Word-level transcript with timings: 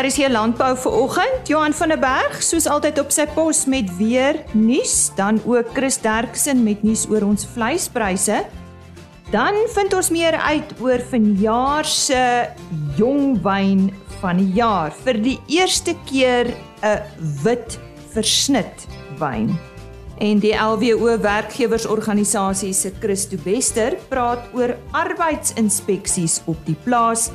Hier 0.00 0.30
landbou 0.32 0.70
vir 0.80 0.94
oggend. 0.96 1.48
Johan 1.50 1.74
van 1.76 1.90
der 1.92 1.98
Berg, 2.00 2.38
soos 2.40 2.64
altyd 2.64 2.96
op 3.02 3.10
sy 3.12 3.26
pos 3.34 3.66
met 3.68 3.90
weer 3.98 4.38
nuus, 4.56 5.10
dan 5.18 5.36
ook 5.44 5.74
Chris 5.76 5.98
Derksen 6.00 6.62
met 6.64 6.80
nuus 6.82 7.02
oor 7.10 7.26
ons 7.26 7.44
vleispryse. 7.52 8.38
Dan 9.28 9.58
vind 9.74 9.92
ons 9.92 10.08
meer 10.08 10.38
uit 10.40 10.72
oor 10.80 11.04
vanjaar 11.10 11.84
se 11.84 12.22
jong 12.96 13.42
wyn 13.44 13.90
van 14.22 14.40
die 14.40 14.48
jaar. 14.56 14.88
Vir 15.04 15.20
die 15.20 15.36
eerste 15.52 15.92
keer 16.08 16.48
'n 16.80 17.04
wit 17.44 17.76
versnit 18.14 18.88
wyn. 19.20 19.52
En 20.18 20.40
die 20.40 20.54
LWO 20.56 21.18
werkgewersorganisasie 21.20 22.72
se 22.72 22.90
Christo 23.00 23.36
Wester 23.44 23.98
praat 24.08 24.48
oor 24.52 24.76
arbeidsinspeksies 24.92 26.40
op 26.46 26.56
die 26.64 26.76
plaas 26.84 27.30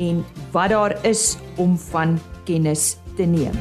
en 0.00 0.24
wat 0.52 0.72
daar 0.72 0.96
is 1.06 1.36
om 1.56 1.76
van 1.78 2.18
kennis 2.44 2.96
te 3.16 3.28
neem. 3.28 3.54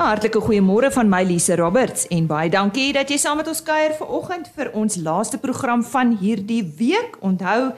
Hartlike 0.00 0.40
goeiemôre 0.40 0.88
van 0.94 1.10
my 1.12 1.20
Lise 1.28 1.56
Roberts 1.60 2.06
en 2.08 2.24
baie 2.28 2.48
dankie 2.48 2.88
dat 2.96 3.10
jy 3.12 3.18
saam 3.20 3.36
met 3.42 3.48
ons 3.52 3.60
kuier 3.60 3.92
vanoggend 3.98 4.48
vir 4.56 4.70
ons 4.72 4.96
laaste 4.96 5.40
program 5.42 5.82
van 5.84 6.14
hierdie 6.22 6.62
week. 6.78 7.18
Onthou, 7.20 7.72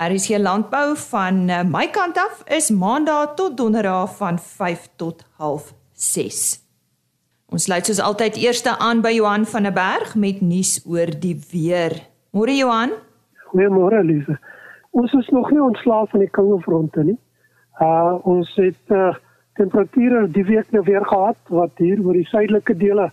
hier 0.00 0.40
landbou 0.40 0.96
van 0.96 1.48
eh, 1.48 1.60
my 1.68 1.84
kant 1.92 2.16
af 2.16 2.40
is 2.48 2.70
maandag 2.72 3.34
tot 3.36 3.56
donderdag 3.56 4.16
van 4.16 4.38
5 4.38 4.88
tot 4.96 5.24
06:30. 5.36 6.64
Ons 7.50 7.66
sluit 7.66 7.86
soos 7.86 8.00
altyd 8.00 8.36
eerste 8.36 8.78
aan 8.78 9.02
by 9.02 9.10
Johan 9.10 9.44
van 9.46 9.62
der 9.62 9.72
Berg 9.72 10.14
met 10.14 10.40
nuus 10.40 10.80
oor 10.86 11.10
die 11.20 11.36
weer. 11.50 11.92
Môre 12.32 12.56
Johan? 12.56 12.94
Goeiemôre 13.50 14.04
Lise. 14.04 14.38
Ons 14.94 15.12
is 15.18 15.28
nog 15.34 15.50
nie 15.50 15.62
ontslaaf 15.62 16.10
van 16.10 16.22
die 16.22 16.30
koue 16.30 16.60
fronte 16.62 17.02
nie. 17.02 17.18
Uh 17.82 18.18
ons 18.28 18.50
het 18.60 18.94
uh, 18.94 19.14
temperature 19.58 20.26
die 20.30 20.44
week 20.46 20.70
nou 20.74 20.82
weer 20.86 21.06
gehad 21.06 21.38
wat 21.50 21.82
hier 21.82 22.02
oor 22.04 22.18
die 22.18 22.28
suidelike 22.28 22.76
dele 22.78 23.08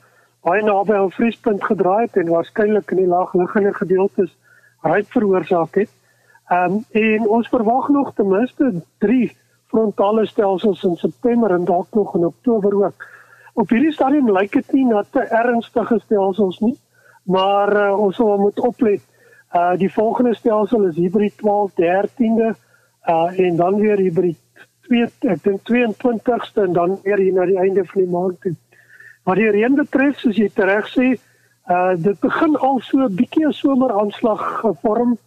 baie 0.46 0.62
naby 0.64 0.94
aan 0.96 1.14
vriespunt 1.16 1.64
gedraai 1.66 2.06
het 2.06 2.20
en 2.22 2.30
waarskynlik 2.30 2.94
in 2.94 3.02
die 3.02 3.10
laagliggende 3.10 3.74
gedeeltes 3.80 4.36
ryk 4.86 5.10
veroorsaak 5.16 5.82
het. 5.82 5.92
Um 6.54 6.84
en 7.02 7.28
ons 7.40 7.50
verwag 7.50 7.90
nog 7.90 8.14
ten 8.16 8.30
minste 8.30 8.72
3 9.04 9.32
frontale 9.74 10.26
stelsels 10.26 10.84
in 10.84 10.96
September 10.96 11.52
en 11.52 11.66
dalk 11.66 11.94
nog 11.98 12.16
in 12.16 12.26
Oktober 12.26 12.78
ook. 12.86 13.10
Op 13.54 13.70
hierdie 13.74 13.92
stadium 13.92 14.30
lyk 14.32 14.54
dit 14.54 14.74
nie 14.78 14.86
na 14.86 15.04
te 15.12 15.26
ernstige 15.26 16.00
stelsels 16.06 16.60
nie, 16.62 16.76
maar 17.26 17.74
uh, 17.74 17.94
ons 18.00 18.16
sal 18.16 18.38
moet 18.38 18.60
oplet. 18.60 19.02
Uh 19.56 19.78
die 19.80 19.92
volgende 19.94 20.36
stelsel 20.36 20.84
is 20.90 20.96
hybrid 20.96 21.38
12 21.38 21.72
13de 21.72 22.56
uh 23.08 23.40
en 23.40 23.56
dan 23.56 23.76
weer 23.80 23.98
hybrid 23.98 24.38
2 24.88 25.08
ek 25.34 25.44
dink 25.44 25.62
22ste 25.72 26.66
en 26.68 26.74
dan 26.74 27.00
weer 27.04 27.18
hier 27.18 27.34
na 27.34 27.46
die 27.46 27.60
einde 27.60 27.86
van 27.86 28.02
die 28.02 28.12
maand 28.12 28.42
toe. 28.42 28.56
Wat 29.24 29.40
die 29.40 29.50
reën 29.52 29.76
betref, 29.76 30.20
soos 30.20 30.36
jy 30.40 30.50
reg 30.56 30.92
sê, 30.92 31.08
uh 31.72 31.96
dit 31.96 32.20
begin 32.20 32.56
al 32.56 32.82
so 32.84 33.00
'n 33.00 33.16
bietjie 33.16 33.48
'n 33.48 33.54
someraanslag 33.54 34.44
gevorm. 34.62 35.18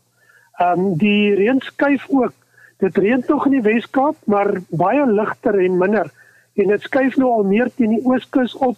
Um 0.60 0.96
die 0.96 1.34
reën 1.34 1.60
skuif 1.60 2.06
ook. 2.08 2.34
Dit 2.78 2.96
reën 2.96 3.22
tog 3.22 3.46
in 3.46 3.52
die 3.52 3.62
Wes-Kaap, 3.62 4.16
maar 4.26 4.60
baie 4.68 5.06
ligter 5.06 5.58
en 5.58 5.78
minder 5.78 6.10
en 6.54 6.68
dit 6.68 6.82
skuif 6.82 7.16
nou 7.16 7.30
al 7.30 7.44
meer 7.44 7.70
teen 7.76 7.94
die 7.96 8.04
ooskus 8.04 8.54
op 8.54 8.76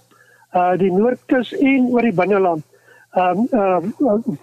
uh 0.55 0.75
die 0.79 0.93
noordkus 0.93 1.53
en 1.57 1.89
oor 1.91 2.03
die 2.03 2.15
binneland 2.15 2.65
um 3.13 3.47
uh 3.53 3.81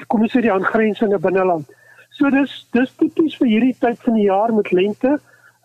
kom 0.08 0.22
ons 0.22 0.34
sê 0.34 0.42
die 0.46 0.54
aangrensende 0.54 1.20
binneland. 1.20 1.70
So 2.12 2.30
dis 2.30 2.68
dis 2.74 2.92
tipies 2.98 3.38
vir 3.40 3.48
hierdie 3.48 3.76
tyd 3.80 3.98
van 4.06 4.18
die 4.20 4.28
jaar 4.28 4.54
met 4.54 4.72
lente 4.72 5.16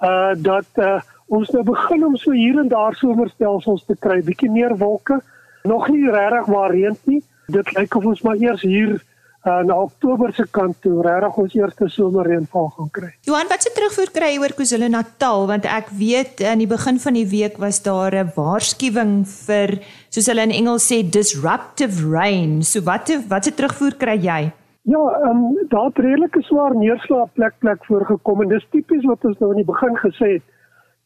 uh 0.01 0.33
dat 0.37 0.81
uh 0.81 1.01
ons 1.27 1.51
nou 1.51 1.63
begin 1.65 2.05
om 2.05 2.17
so 2.21 2.33
hier 2.37 2.59
en 2.61 2.69
daar 2.69 2.95
somerstelsels 2.95 3.85
te 3.89 3.97
kry, 3.97 4.21
bietjie 4.23 4.51
meer 4.53 4.75
wolke, 4.77 5.21
nog 5.65 5.89
nie 5.89 6.11
regtig 6.11 6.51
waar 6.53 6.71
reën 6.71 6.97
nie. 7.09 7.23
Dit 7.49 7.73
lyk 7.77 7.97
of 7.97 8.05
ons 8.05 8.23
maar 8.23 8.37
eers 8.37 8.63
hier 8.63 8.99
uh, 9.45 9.61
na 9.65 9.77
Oktober 9.77 10.33
se 10.35 10.47
kant 10.51 10.77
toe 10.85 11.03
regtig 11.05 11.39
ons 11.43 11.55
eerste 11.59 11.89
somerreënval 11.93 12.71
gaan 12.77 12.91
kry. 12.97 13.11
Johan, 13.29 13.51
wat 13.53 13.65
se 13.65 13.73
terugvoer 13.77 14.13
kry 14.15 14.33
jy 14.33 14.41
oor 14.43 14.57
KwaZulu-Natal 14.57 15.47
want 15.51 15.69
ek 15.69 15.93
weet 15.99 16.43
aan 16.49 16.63
die 16.65 16.71
begin 16.71 17.01
van 17.03 17.19
die 17.19 17.27
week 17.29 17.61
was 17.63 17.83
daar 17.85 18.17
'n 18.17 18.33
waarskuwing 18.37 19.15
vir 19.29 19.79
soos 20.11 20.27
hulle 20.31 20.47
in 20.49 20.57
Engels 20.61 20.89
sê 20.91 21.03
disruptive 21.05 22.05
rain. 22.09 22.63
So 22.63 22.81
wat 22.81 23.11
wat 23.29 23.45
se 23.45 23.53
terugvoer 23.53 23.97
kry 23.99 24.19
jy? 24.19 24.53
Ja, 24.85 25.01
ehm 25.01 25.31
um, 25.31 25.69
daar 25.69 25.87
het 25.89 25.99
redelike 25.99 26.43
swaar 26.43 26.75
neerslag 26.77 27.33
plek 27.33 27.55
plek 27.59 27.85
voorgekom 27.85 28.43
en 28.43 28.49
dis 28.49 28.67
tipies 28.71 29.05
wat 29.05 29.25
ons 29.25 29.39
nou 29.39 29.51
in 29.51 29.63
die 29.63 29.73
begin 29.73 29.97
gesê 29.97 30.29
het. 30.37 30.43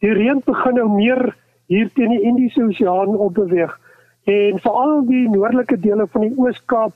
Die 0.00 0.12
reën 0.12 0.42
begin 0.44 0.74
nou 0.74 0.88
meer 0.88 1.36
hier 1.66 1.90
teen 1.94 2.10
die 2.10 2.22
Indiese 2.22 2.62
Oseaan 2.62 3.16
opbeweeg 3.16 3.78
en 4.24 4.58
veral 4.58 5.06
die 5.06 5.28
noordelike 5.28 5.78
dele 5.80 6.06
van 6.12 6.20
die 6.20 6.34
Oos-Kaap 6.36 6.92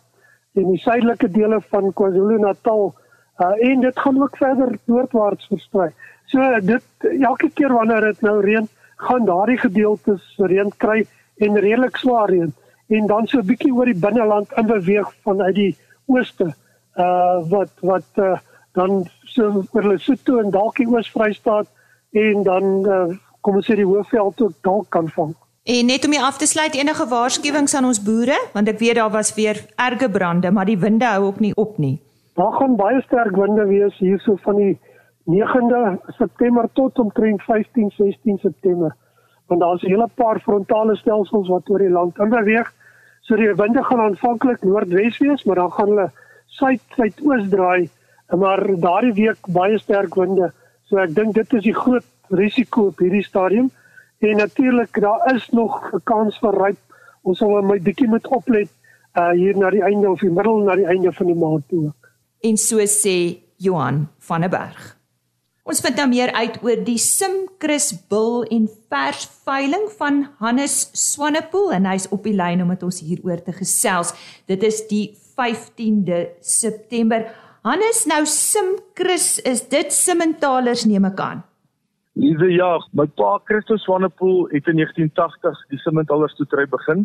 en 0.55 0.69
die 0.69 0.81
suidelike 0.81 1.29
dele 1.33 1.61
van 1.73 1.93
KwaZulu-Natal 1.93 2.83
uh, 3.41 3.71
en 3.71 3.81
dit 3.81 3.99
gaan 3.99 4.23
ook 4.23 4.37
verder 4.37 4.79
noordwaarts 4.85 5.47
versprei. 5.47 5.91
So 6.31 6.61
dit 6.61 7.09
elke 7.21 7.51
keer 7.55 7.73
wanneer 7.73 8.01
dit 8.01 8.21
nou 8.21 8.41
reën, 8.45 8.69
gaan 8.97 9.25
daardie 9.25 9.59
gedeeltes 9.59 10.23
reën 10.37 10.71
kry 10.77 11.03
en 11.43 11.59
redelik 11.59 11.97
swaar 11.97 12.29
reën 12.31 12.53
en 12.93 13.07
dan 13.07 13.27
so 13.27 13.39
'n 13.39 13.47
bietjie 13.47 13.73
oor 13.75 13.89
die 13.89 14.01
binneland 14.05 14.53
in 14.57 14.67
beweeg 14.67 15.09
vanuit 15.25 15.55
die 15.55 15.77
ooste 16.07 16.55
uh 16.97 17.39
wat 17.49 17.73
wat 17.81 18.09
uh, 18.17 18.39
dan 18.73 19.07
so 19.25 19.65
oor 19.73 19.87
Lesotho 19.89 20.39
en 20.39 20.51
dalk 20.51 20.77
die 20.77 20.89
Oos-Vrystaat 20.89 21.67
en 22.11 22.43
dan 22.43 22.65
uh, 22.87 23.17
kom 23.41 23.57
ons 23.57 23.67
sê 23.67 23.77
die 23.77 23.89
Hoëveld 23.89 24.41
ook 24.41 24.57
dalk 24.61 24.91
kan 24.91 25.09
vang. 25.09 25.35
En 25.63 25.87
net 25.87 26.03
om 26.03 26.11
jy 26.11 26.19
af 26.19 26.41
te 26.43 26.47
sluit 26.51 26.75
enige 26.75 27.05
waarskuwings 27.07 27.75
aan 27.79 27.85
ons 27.87 28.01
boere 28.03 28.35
want 28.51 28.67
ek 28.67 28.81
weet 28.81 28.97
daar 28.99 29.13
was 29.15 29.29
weer 29.37 29.61
erge 29.79 30.09
brande 30.11 30.51
maar 30.51 30.67
die 30.67 30.79
winde 30.85 31.07
hou 31.07 31.29
ook 31.29 31.39
nie 31.39 31.53
op 31.55 31.77
nie. 31.79 32.01
Daar 32.35 32.51
gaan 32.57 32.73
baie 32.77 32.99
sterk 33.05 33.37
winde 33.39 33.69
wees 33.69 33.95
hierso 34.03 34.35
van 34.43 34.57
die 34.59 34.73
9de 35.31 35.83
September 36.19 36.67
tot 36.75 36.99
omtrent 36.99 37.45
15 37.47 37.93
16 37.95 38.41
September. 38.43 38.97
Want 39.47 39.61
daar's 39.61 39.83
'n 39.83 39.93
hele 39.95 40.09
paar 40.15 40.41
frontale 40.41 40.97
stelsels 40.97 41.49
wat 41.49 41.71
oor 41.71 41.79
die 41.79 41.91
land 41.91 42.15
beweeg. 42.15 42.73
So 43.21 43.37
die 43.37 43.55
winde 43.55 43.85
gaan 43.85 44.01
aanvanklik 44.01 44.65
noordwes 44.65 45.19
wees, 45.19 45.45
maar 45.45 45.57
dan 45.57 45.73
gaan 45.73 45.89
hulle 45.89 46.11
suid 46.47 46.81
suidoos 46.97 47.49
draai, 47.49 47.89
maar 48.37 48.67
daardie 48.81 49.15
week 49.15 49.47
baie 49.47 49.79
sterk 49.79 50.15
winde. 50.15 50.53
So 50.83 50.97
ek 50.97 51.15
dink 51.15 51.35
dit 51.35 51.53
is 51.53 51.63
die 51.63 51.75
groot 51.75 52.05
risiko 52.29 52.87
op 52.87 52.99
hierdie 52.99 53.23
stadium. 53.23 53.71
En 54.23 54.37
natuurlik 54.37 55.01
daar 55.01 55.35
is 55.35 55.49
nog 55.51 55.93
'n 55.93 56.01
kans 56.05 56.39
vir 56.39 56.55
ryp. 56.63 56.79
Ons 57.23 57.39
sal 57.39 57.49
maar 57.49 57.77
'n 57.77 57.83
bietjie 57.83 58.09
moet 58.09 58.27
oplet 58.27 58.71
uh 59.15 59.31
hier 59.31 59.57
na 59.57 59.71
die 59.71 59.83
einde 59.83 60.11
of 60.11 60.21
die 60.21 60.31
middel 60.31 60.63
na 60.63 60.75
die 60.75 60.87
einde 60.87 61.13
van 61.13 61.27
die 61.27 61.35
maand 61.35 61.69
toe. 61.69 61.93
En 62.41 62.57
so 62.57 62.77
sê 62.87 63.43
Johan 63.57 64.09
van 64.19 64.41
der 64.41 64.51
Berg. 64.51 64.97
Ons 65.63 65.81
vind 65.81 65.97
nou 65.97 66.09
meer 66.09 66.33
uit 66.33 66.59
oor 66.63 66.85
die 66.85 66.99
Simchrist 66.99 68.09
bil 68.09 68.43
en 68.43 68.69
vers 68.89 69.29
veiling 69.45 69.91
van 69.99 70.29
Hannes 70.39 70.89
Swanepoel 70.93 71.73
en 71.73 71.85
hy's 71.87 72.09
op 72.09 72.23
die 72.23 72.35
lyn 72.35 72.63
om 72.63 72.69
met 72.69 72.83
ons 72.83 73.01
hieroor 73.01 73.43
te 73.43 73.53
gesels. 73.53 74.15
Dit 74.47 74.63
is 74.63 74.87
die 74.89 75.19
15de 75.39 76.27
September. 76.41 77.31
Hannes, 77.63 78.05
nou 78.07 78.27
Simchrist, 78.27 79.39
is 79.47 79.69
dit 79.69 79.93
Simmentalers 79.93 80.85
neem 80.85 81.05
ek 81.05 81.21
aan? 81.21 81.45
Liewe 82.23 82.53
ja, 82.55 82.77
my 82.95 83.09
pa 83.19 83.41
Christus 83.49 83.83
Swanepoel 83.83 84.45
het 84.53 84.69
in 84.71 84.79
1980 84.79 85.63
die 85.73 85.79
Simmentalers 85.83 86.37
toetry 86.39 86.69
begin. 86.71 87.01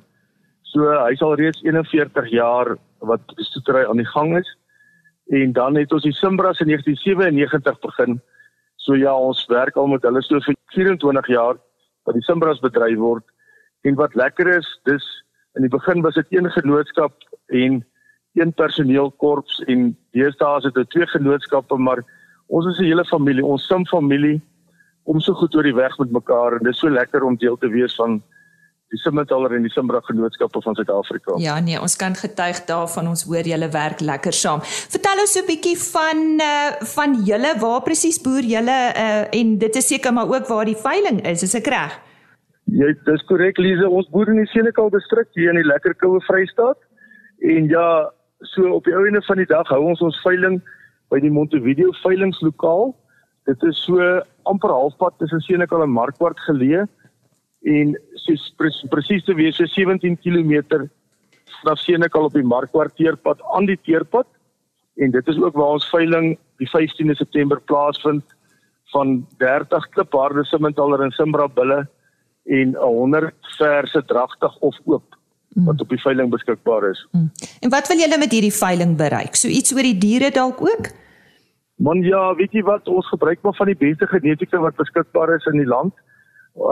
So 0.70 0.92
hy 0.94 1.16
sal 1.18 1.34
reeds 1.40 1.64
41 1.66 2.28
jaar 2.36 2.76
wat 3.10 3.24
die 3.40 3.46
toetry 3.56 3.82
aan 3.88 3.98
die 3.98 4.10
gang 4.12 4.36
is. 4.38 4.50
En 5.34 5.56
dan 5.56 5.80
het 5.80 5.94
ons 5.96 6.06
die 6.06 6.14
Simbras 6.14 6.62
in 6.62 6.70
1997 6.70 7.80
begin. 7.82 8.20
So 8.78 8.94
ja, 8.94 9.16
ons 9.18 9.42
werk 9.50 9.80
al 9.82 9.90
met 9.90 10.06
hulle 10.06 10.22
so 10.22 10.38
vir 10.46 10.58
24 10.76 11.32
jaar 11.34 11.58
wat 12.06 12.20
die 12.20 12.26
Simbras 12.28 12.62
bedryf 12.62 13.00
word. 13.02 13.26
En 13.90 13.98
wat 13.98 14.14
lekker 14.14 14.52
is, 14.54 14.70
dis 14.86 15.08
in 15.58 15.66
die 15.66 15.74
begin 15.74 16.04
was 16.06 16.20
dit 16.20 16.30
een 16.36 16.52
genootskap 16.54 17.26
en 17.58 17.80
een 18.38 18.54
personeelkorps 18.54 19.64
en 19.66 19.90
deesdae 20.14 20.62
is 20.62 20.70
dit 20.78 20.94
twee 20.94 21.10
genootskappe, 21.10 21.80
maar 21.82 22.04
ons 22.54 22.70
is 22.70 22.78
'n 22.78 22.86
hele 22.92 23.06
familie, 23.06 23.46
ons 23.46 23.66
Sim 23.66 23.86
familie 23.90 24.38
om 25.08 25.20
so 25.24 25.36
goed 25.40 25.56
oor 25.56 25.68
die 25.68 25.76
weg 25.76 25.96
met 26.02 26.12
mekaar 26.12 26.58
en 26.58 26.66
dit 26.66 26.74
is 26.74 26.82
so 26.84 26.92
lekker 26.92 27.24
om 27.24 27.38
deel 27.40 27.56
te 27.58 27.70
wees 27.72 27.96
van 27.96 28.20
die 28.92 29.00
Simmetaler 29.02 29.56
en 29.58 29.66
die 29.68 29.72
Simbra 29.72 30.00
genootskappe 30.08 30.62
van 30.64 30.76
Suid-Afrika. 30.76 31.36
Ja 31.44 31.58
nee, 31.64 31.80
ons 31.80 31.96
kan 32.00 32.16
getuig 32.16 32.62
daarvan 32.70 33.10
ons 33.12 33.26
hoor 33.28 33.48
julle 33.48 33.68
werk 33.72 34.04
lekker 34.04 34.36
saam. 34.36 34.64
Vertel 34.64 35.24
ons 35.24 35.34
so 35.36 35.44
'n 35.44 35.48
bietjie 35.48 35.78
van 35.78 36.20
uh 36.44 36.72
van 36.96 37.16
julle 37.30 37.52
waar 37.64 37.82
presies 37.88 38.20
boer 38.26 38.44
julle 38.56 38.80
uh 39.06 39.40
en 39.40 39.58
dit 39.58 39.76
is 39.76 39.88
seker 39.88 40.14
maar 40.14 40.30
ook 40.36 40.48
waar 40.48 40.66
die 40.66 40.82
veiling 40.88 41.24
is, 41.26 41.44
is 41.44 41.56
ek 41.56 41.68
reg? 41.68 42.00
Ja, 42.80 42.92
dis 43.12 43.26
korrek 43.28 43.58
Lize, 43.58 43.90
ons 43.90 44.10
boer 44.12 44.28
in 44.28 44.44
die 44.44 44.52
Senekal 44.52 44.90
distrik 44.90 45.28
hier 45.34 45.50
in 45.50 45.62
die 45.62 45.72
lekker 45.74 45.96
koue 45.96 46.20
Vrystaat. 46.28 46.80
En 47.40 47.68
ja, 47.68 48.12
so 48.42 48.72
op 48.72 48.84
die 48.84 48.96
einde 48.96 49.22
van 49.22 49.38
die 49.38 49.48
dag 49.48 49.68
hou 49.68 49.84
ons 49.84 50.02
ons 50.02 50.22
veiling 50.24 50.62
by 51.10 51.20
die 51.20 51.32
Montevideo 51.32 51.92
veilingslokaal 52.04 52.96
Dit 53.48 53.64
is 53.64 53.78
so 53.86 53.96
amper 54.52 54.74
halfpad 54.74 55.18
tussen 55.22 55.44
Senekal 55.46 55.84
en 55.86 55.94
Markwart 55.94 56.40
geleë 56.48 56.86
en 57.68 57.94
soos 58.24 58.48
presies 58.92 59.26
te 59.26 59.36
wees 59.38 59.58
so 59.60 59.68
17 59.74 60.18
km 60.24 60.88
vanaf 61.60 61.84
Senekal 61.84 62.30
op 62.30 62.36
die 62.38 62.46
Markwart 62.46 62.96
teerpad 63.00 63.42
aan 63.56 63.70
die 63.70 63.80
teerpad 63.84 64.28
en 64.98 65.14
dit 65.14 65.28
is 65.28 65.40
ook 65.42 65.56
waar 65.58 65.78
ons 65.78 65.90
veiling 65.94 66.34
die 66.62 66.70
15de 66.70 67.16
September 67.18 67.62
plaasvind 67.70 68.26
van 68.94 69.20
30 69.38 69.90
klipharde 69.94 70.46
Simmentaler 70.48 71.04
en 71.06 71.14
Simbra 71.16 71.48
bulle 71.48 71.84
en 72.48 72.76
100 72.76 73.34
verse 73.58 74.04
dragtig 74.06 74.60
of 74.60 74.78
oop 74.86 75.18
mm. 75.56 75.66
wat 75.66 75.82
op 75.84 75.90
die 75.92 76.02
veiling 76.02 76.32
beskikbaar 76.32 76.90
is. 76.92 77.02
Mm. 77.12 77.32
En 77.62 77.74
wat 77.74 77.90
wil 77.92 78.00
julle 78.00 78.18
met 78.18 78.32
hierdie 78.32 78.54
veiling 78.54 78.96
bereik? 78.98 79.36
So 79.36 79.52
iets 79.52 79.76
oor 79.76 79.86
die 79.86 79.98
diere 80.00 80.32
dalk 80.32 80.62
ook? 80.64 80.92
Man 81.78 82.02
ja, 82.02 82.34
weet 82.36 82.56
jy 82.58 82.64
wat 82.66 82.88
ons 82.90 83.08
gebruik 83.12 83.44
maar 83.46 83.54
van 83.54 83.70
die 83.70 83.78
beste 83.78 84.08
genetika 84.10 84.60
wat 84.64 84.80
beskikbaar 84.80 85.36
is 85.36 85.46
in 85.52 85.60
die 85.62 85.70
land. 85.70 85.94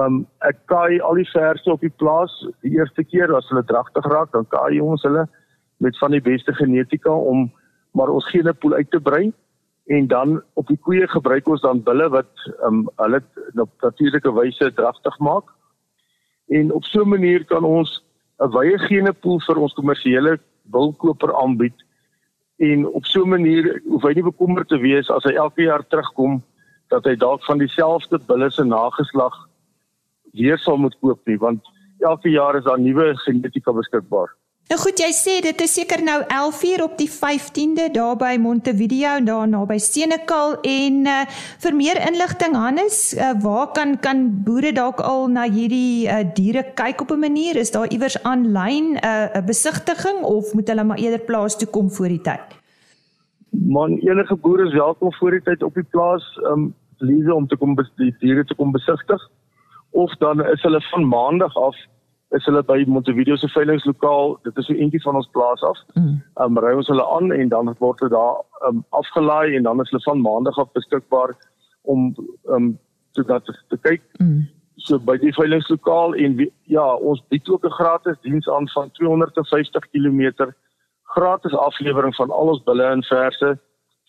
Um 0.02 0.24
ek 0.48 0.63
kaai 0.72 0.98
al 0.98 1.19
die 1.22 1.30
verse 1.30 1.69
op 1.69 1.84
die 1.86 1.94
plaas 2.02 2.34
die 2.66 2.74
eerste 2.80 3.06
keer 3.06 3.30
as 3.38 3.46
hulle 3.52 3.62
dragtig 3.69 4.07
raak, 4.10 4.31
dan 4.34 4.50
kaai 4.50 4.81
ons 4.81 5.06
hulle 5.06 5.28
met 5.78 5.98
van 6.02 6.16
die 6.16 6.24
beste 6.25 6.56
genetika 6.57 7.13
om 7.13 7.52
maar 7.94 8.10
ons 8.10 8.25
gene 8.34 8.54
pool 8.54 8.74
uit 8.74 8.90
te 8.92 9.00
brei 9.00 9.30
en 9.94 10.07
dan 10.10 10.40
op 10.57 10.68
die 10.74 10.80
koeie 10.81 11.06
gebruik 11.07 11.48
ons 11.54 11.62
dan 11.62 11.84
bulle 11.86 12.10
wat 12.10 12.50
um 12.66 12.88
hulle 12.98 13.22
op 13.62 13.86
natuurlike 13.86 14.34
wyse 14.34 14.74
dragtig 14.74 15.19
maak. 15.22 15.54
En 16.50 16.74
op 16.74 16.84
so 16.90 17.06
'n 17.06 17.10
manier 17.10 17.46
kan 17.46 17.63
ons 17.63 18.02
'n 18.42 18.50
wye 18.57 18.78
gene 18.90 19.13
pool 19.13 19.40
vir 19.40 19.57
ons 19.57 19.74
kommersiële 19.74 20.40
wilkoper 20.74 21.36
aanbied 21.44 21.85
en 22.57 22.88
op 22.88 23.06
so 23.06 23.24
'n 23.24 23.30
manier 23.30 23.81
hoef 23.88 24.04
hy 24.04 24.13
nie 24.13 24.24
bekommerd 24.24 24.68
te 24.68 24.78
wees 24.78 25.10
as 25.10 25.24
hy 25.24 25.34
elke 25.36 25.62
jaar 25.62 25.84
terugkom 25.88 26.44
dat 26.88 27.04
hy 27.04 27.16
dalk 27.16 27.44
van 27.44 27.57
dieselfde 27.57 28.19
bulle 28.28 28.52
se 28.52 28.63
nageslag 28.63 29.36
weer 30.34 30.57
sal 30.57 30.78
moet 30.78 30.98
koop 31.00 31.19
nie 31.25 31.38
want 31.38 31.62
elke 32.00 32.30
jaar 32.30 32.56
is 32.56 32.63
daar 32.63 32.80
nuwe 32.80 33.18
genetika 33.18 33.72
beskikbaar. 33.72 34.36
Nou 34.66 34.80
goed, 34.82 34.98
jy 34.98 35.12
sê 35.14 35.34
dit 35.46 35.60
is 35.62 35.74
seker 35.78 36.02
nou 36.02 36.16
11uur 36.24 36.82
op 36.88 36.96
die 36.98 37.06
15de 37.06 37.84
daar 37.94 38.16
by 38.18 38.32
Montevideo 38.42 39.20
daar 39.22 39.46
naby 39.46 39.78
Senekal 39.78 40.56
en 40.66 40.98
uh, 41.06 41.20
vir 41.62 41.78
meer 41.78 42.00
inligting 42.02 42.58
Hannes, 42.58 42.98
uh, 43.14 43.36
waar 43.44 43.70
kan 43.78 43.94
kan 44.02 44.24
boere 44.48 44.72
dalk 44.74 45.04
al 45.06 45.30
na 45.30 45.46
hierdie 45.46 46.10
uh, 46.10 46.24
diere 46.34 46.66
kyk 46.82 47.06
op 47.06 47.14
'n 47.14 47.22
manier? 47.28 47.62
Is 47.62 47.76
daar 47.78 47.94
iewers 47.94 48.18
aanlyn 48.24 48.98
'n 48.98 49.06
uh, 49.06 49.46
besigtiging 49.46 50.26
of 50.26 50.54
moet 50.58 50.68
hulle 50.68 50.84
maar 50.84 50.98
eerder 50.98 51.22
plaas 51.30 51.58
toe 51.58 51.70
kom 51.70 51.92
voor 51.92 52.10
die 52.10 52.22
tyd? 52.22 52.58
Man, 53.54 54.02
enige 54.02 54.36
boere 54.36 54.66
is 54.66 54.74
welkom 54.74 55.14
voor 55.14 55.32
die 55.32 55.46
tyd 55.46 55.62
op 55.64 55.74
die 55.74 55.90
plaas 55.92 56.26
um 56.50 56.74
lees 56.98 57.30
om 57.30 57.48
te 57.48 57.56
kom 57.56 57.78
die 58.02 58.16
diere 58.20 58.44
te 58.44 58.56
kom 58.56 58.72
besigtig 58.72 59.30
of 59.92 60.12
dan 60.18 60.42
is 60.42 60.62
hulle 60.62 60.82
van 60.82 61.08
maandag 61.08 61.54
af 61.56 61.76
is 62.36 62.46
hulle 62.46 62.64
by 62.64 62.84
Montevideo 62.88 63.36
se 63.40 63.48
veilingslokaal. 63.54 64.36
Dit 64.44 64.58
is 64.58 64.68
so 64.68 64.74
eentjie 64.74 65.02
van 65.04 65.16
ons 65.20 65.30
plaas 65.32 65.62
af. 65.64 65.80
Mm. 65.94 66.18
Um 66.44 66.60
ry 66.64 66.74
ons 66.76 66.90
hulle 66.92 67.06
aan 67.18 67.32
en 67.36 67.52
dan 67.54 67.72
word 67.80 68.04
hulle 68.04 68.16
daar 68.16 68.70
um 68.70 68.84
afgelaai 69.00 69.56
en 69.56 69.64
dan 69.68 69.82
is 69.84 69.92
hulle 69.94 70.04
van 70.08 70.22
maandag 70.22 70.60
af 70.60 70.72
beskikbaar 70.78 71.36
om 71.82 72.12
um 72.58 72.74
te 73.16 73.24
dat 73.24 73.46
te 73.70 73.80
kyk. 73.88 74.04
Mm. 74.20 74.44
So 74.76 75.00
by 75.00 75.16
die 75.22 75.34
veilingslokaal 75.34 76.18
en 76.20 76.38
ja, 76.72 76.86
ons 76.96 77.24
bied 77.32 77.50
ook 77.50 77.66
'n 77.66 77.78
gratis 77.80 78.18
diens 78.22 78.50
aan 78.50 78.70
van 78.70 78.92
250 78.92 79.90
km 79.92 80.52
gratis 81.16 81.56
aflewering 81.56 82.16
van 82.16 82.31
al 82.31 82.52
ons 82.54 82.64
bulle 82.64 82.84
en 82.84 83.04
verse 83.04 83.58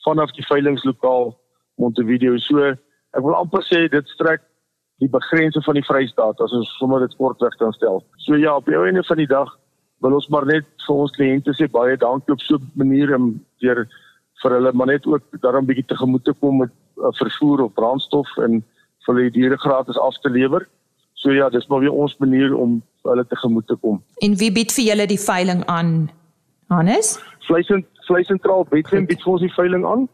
vanaf 0.04 0.32
die 0.32 0.46
veilingslokaal 0.46 1.34
Montevideo. 1.76 2.36
So 2.36 2.58
ek 3.16 3.22
wil 3.22 3.34
amper 3.34 3.62
sê 3.62 3.86
dit 3.88 4.08
strek 4.08 4.42
die 5.02 5.08
begrense 5.12 5.60
van 5.62 5.76
die 5.76 5.84
Vrystaat 5.84 6.40
as 6.40 6.54
ons 6.56 6.72
sommer 6.78 7.02
dit 7.04 7.16
kortweg 7.16 7.56
kan 7.60 7.72
stel. 7.76 8.02
So 8.24 8.36
ja, 8.40 8.56
op 8.56 8.68
die 8.68 8.78
einde 8.78 9.04
van 9.04 9.20
die 9.20 9.28
dag 9.28 9.52
wil 10.04 10.16
ons 10.16 10.28
maar 10.32 10.46
net 10.48 10.66
vir 10.86 11.02
ons 11.02 11.14
kliënte 11.16 11.54
sê 11.56 11.68
baie 11.72 11.96
dankie 12.00 12.32
op 12.32 12.40
so 12.40 12.56
'n 12.56 12.70
manier 12.74 13.14
om 13.14 13.40
deur 13.60 13.86
vir 14.42 14.50
hulle 14.56 14.72
maar 14.72 14.86
net 14.86 15.06
ook 15.06 15.22
daarom 15.40 15.66
bietjie 15.66 15.86
tegemoet 15.86 16.24
te 16.24 16.34
kom 16.40 16.58
met 16.58 16.70
uh, 16.96 17.12
vervoer 17.20 17.60
of 17.64 17.72
brandstof 17.72 18.28
en 18.38 18.62
vir 19.06 19.14
hulle 19.14 19.30
diere 19.30 19.56
gratis 19.56 19.98
af 19.98 20.18
te 20.20 20.30
lewer. 20.30 20.66
So 21.14 21.32
ja, 21.32 21.48
dis 21.48 21.66
maar 21.66 21.80
weer 21.80 21.92
ons 21.92 22.16
manier 22.18 22.54
om 22.54 22.82
hulle 23.02 23.24
tegemoet 23.26 23.66
te 23.66 23.76
kom. 23.76 24.02
En 24.20 24.36
wie 24.36 24.52
bied 24.52 24.72
vir 24.72 24.84
julle 24.84 25.06
die 25.06 25.20
veiling 25.20 25.64
aan? 25.64 26.10
Hannes? 26.68 27.16
Vleis 27.46 27.68
en 27.70 27.86
vleis 28.06 28.26
sentraal 28.26 28.66
bied 28.70 28.88
vir 28.88 29.32
ons 29.32 29.40
die 29.40 29.54
veiling 29.54 29.86
aan. 29.86 30.08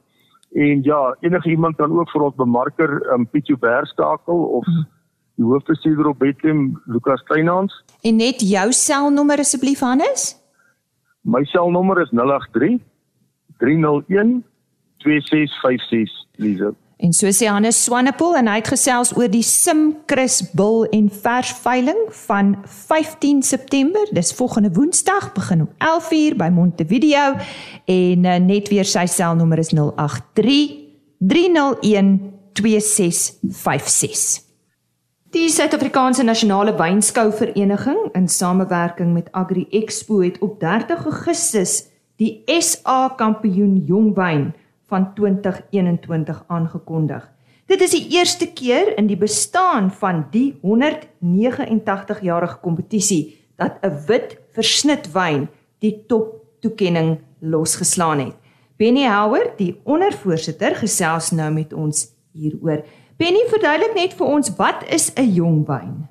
En 0.52 0.82
ja, 0.82 1.16
enige 1.20 1.50
iemand 1.50 1.76
kan 1.76 1.92
ook 1.98 2.10
vir 2.10 2.22
ons 2.22 2.34
bemarker 2.36 2.90
um, 3.12 3.24
Piet 3.26 3.46
Joubert 3.46 3.88
skakel 3.88 4.42
of 4.58 4.66
mhm. 4.66 4.84
die 5.40 5.44
hoofbestuurder 5.44 6.06
op 6.06 6.18
Bethlehem 6.18 6.80
Lukas 6.84 7.22
Kleinhans. 7.22 7.84
En 8.02 8.16
net 8.16 8.40
jou 8.44 8.72
selnommer 8.72 9.38
asseblief 9.38 9.80
Hannes? 9.80 10.34
My 11.22 11.44
selnommer 11.44 12.00
is 12.02 12.10
083 12.10 12.80
301 13.58 14.42
2656 14.98 16.26
Lisa. 16.36 16.72
En 17.02 17.10
so 17.12 17.26
sê 17.34 17.48
Hannes 17.50 17.74
Swanepoel 17.82 18.36
en 18.38 18.46
hy 18.46 18.60
het 18.60 18.68
gesels 18.70 19.10
oor 19.16 19.26
die 19.26 19.42
Sim 19.42 19.96
Chris 20.06 20.36
Bil 20.54 20.84
en 20.94 21.08
Vers 21.10 21.50
veiling 21.64 21.98
van 22.28 22.52
15 22.62 23.42
September. 23.42 24.06
Dis 24.14 24.30
volgende 24.38 24.70
Woensdag 24.76 25.32
begin 25.34 25.64
om 25.64 25.70
11:00 25.82 26.38
by 26.38 26.46
Montevideo 26.54 27.34
en 27.90 28.24
uh, 28.24 28.36
net 28.38 28.70
weer 28.70 28.86
sy 28.86 29.06
selnommer 29.10 29.58
is 29.58 29.74
083 29.74 30.78
301 31.18 32.20
2656. 32.52 34.40
Die 35.34 35.48
Suid-Afrikaanse 35.50 36.22
Nasionale 36.22 36.76
Wynskou 36.78 37.32
Vereniging 37.32 38.14
in 38.14 38.28
samewerking 38.28 39.12
met 39.12 39.32
Agri 39.32 39.66
Expo 39.70 40.20
het 40.20 40.38
op 40.38 40.60
30 40.60 41.04
Augustus 41.04 41.84
die 42.16 42.42
SA 42.46 43.08
Kampioen 43.16 43.82
Jongwyn 43.86 44.52
van 44.92 45.14
2021 45.16 46.44
aangekondig. 46.52 47.24
Dit 47.70 47.80
is 47.80 47.94
die 47.96 48.08
eerste 48.18 48.50
keer 48.52 48.92
in 49.00 49.06
die 49.08 49.16
bestaan 49.16 49.90
van 50.02 50.26
die 50.34 50.58
189-jarige 50.60 52.58
kompetisie 52.60 53.38
dat 53.56 53.72
'n 53.80 54.04
wit 54.06 54.36
versnit 54.52 55.12
wyn 55.12 55.48
die 55.80 56.04
top 56.06 56.44
toekenning 56.60 57.20
losgeslaan 57.40 58.18
het. 58.18 58.36
Benny 58.76 59.06
Howard, 59.06 59.58
die 59.58 59.80
ondervoorsitter, 59.84 60.74
gesels 60.74 61.30
nou 61.30 61.52
met 61.52 61.72
ons 61.72 62.08
hieroor. 62.32 62.84
Benny, 63.16 63.44
verduidelik 63.48 63.94
net 63.94 64.12
vir 64.18 64.26
ons 64.26 64.56
wat 64.56 64.84
is 64.88 65.12
'n 65.16 65.32
jong 65.34 65.66
wyn? 65.66 66.08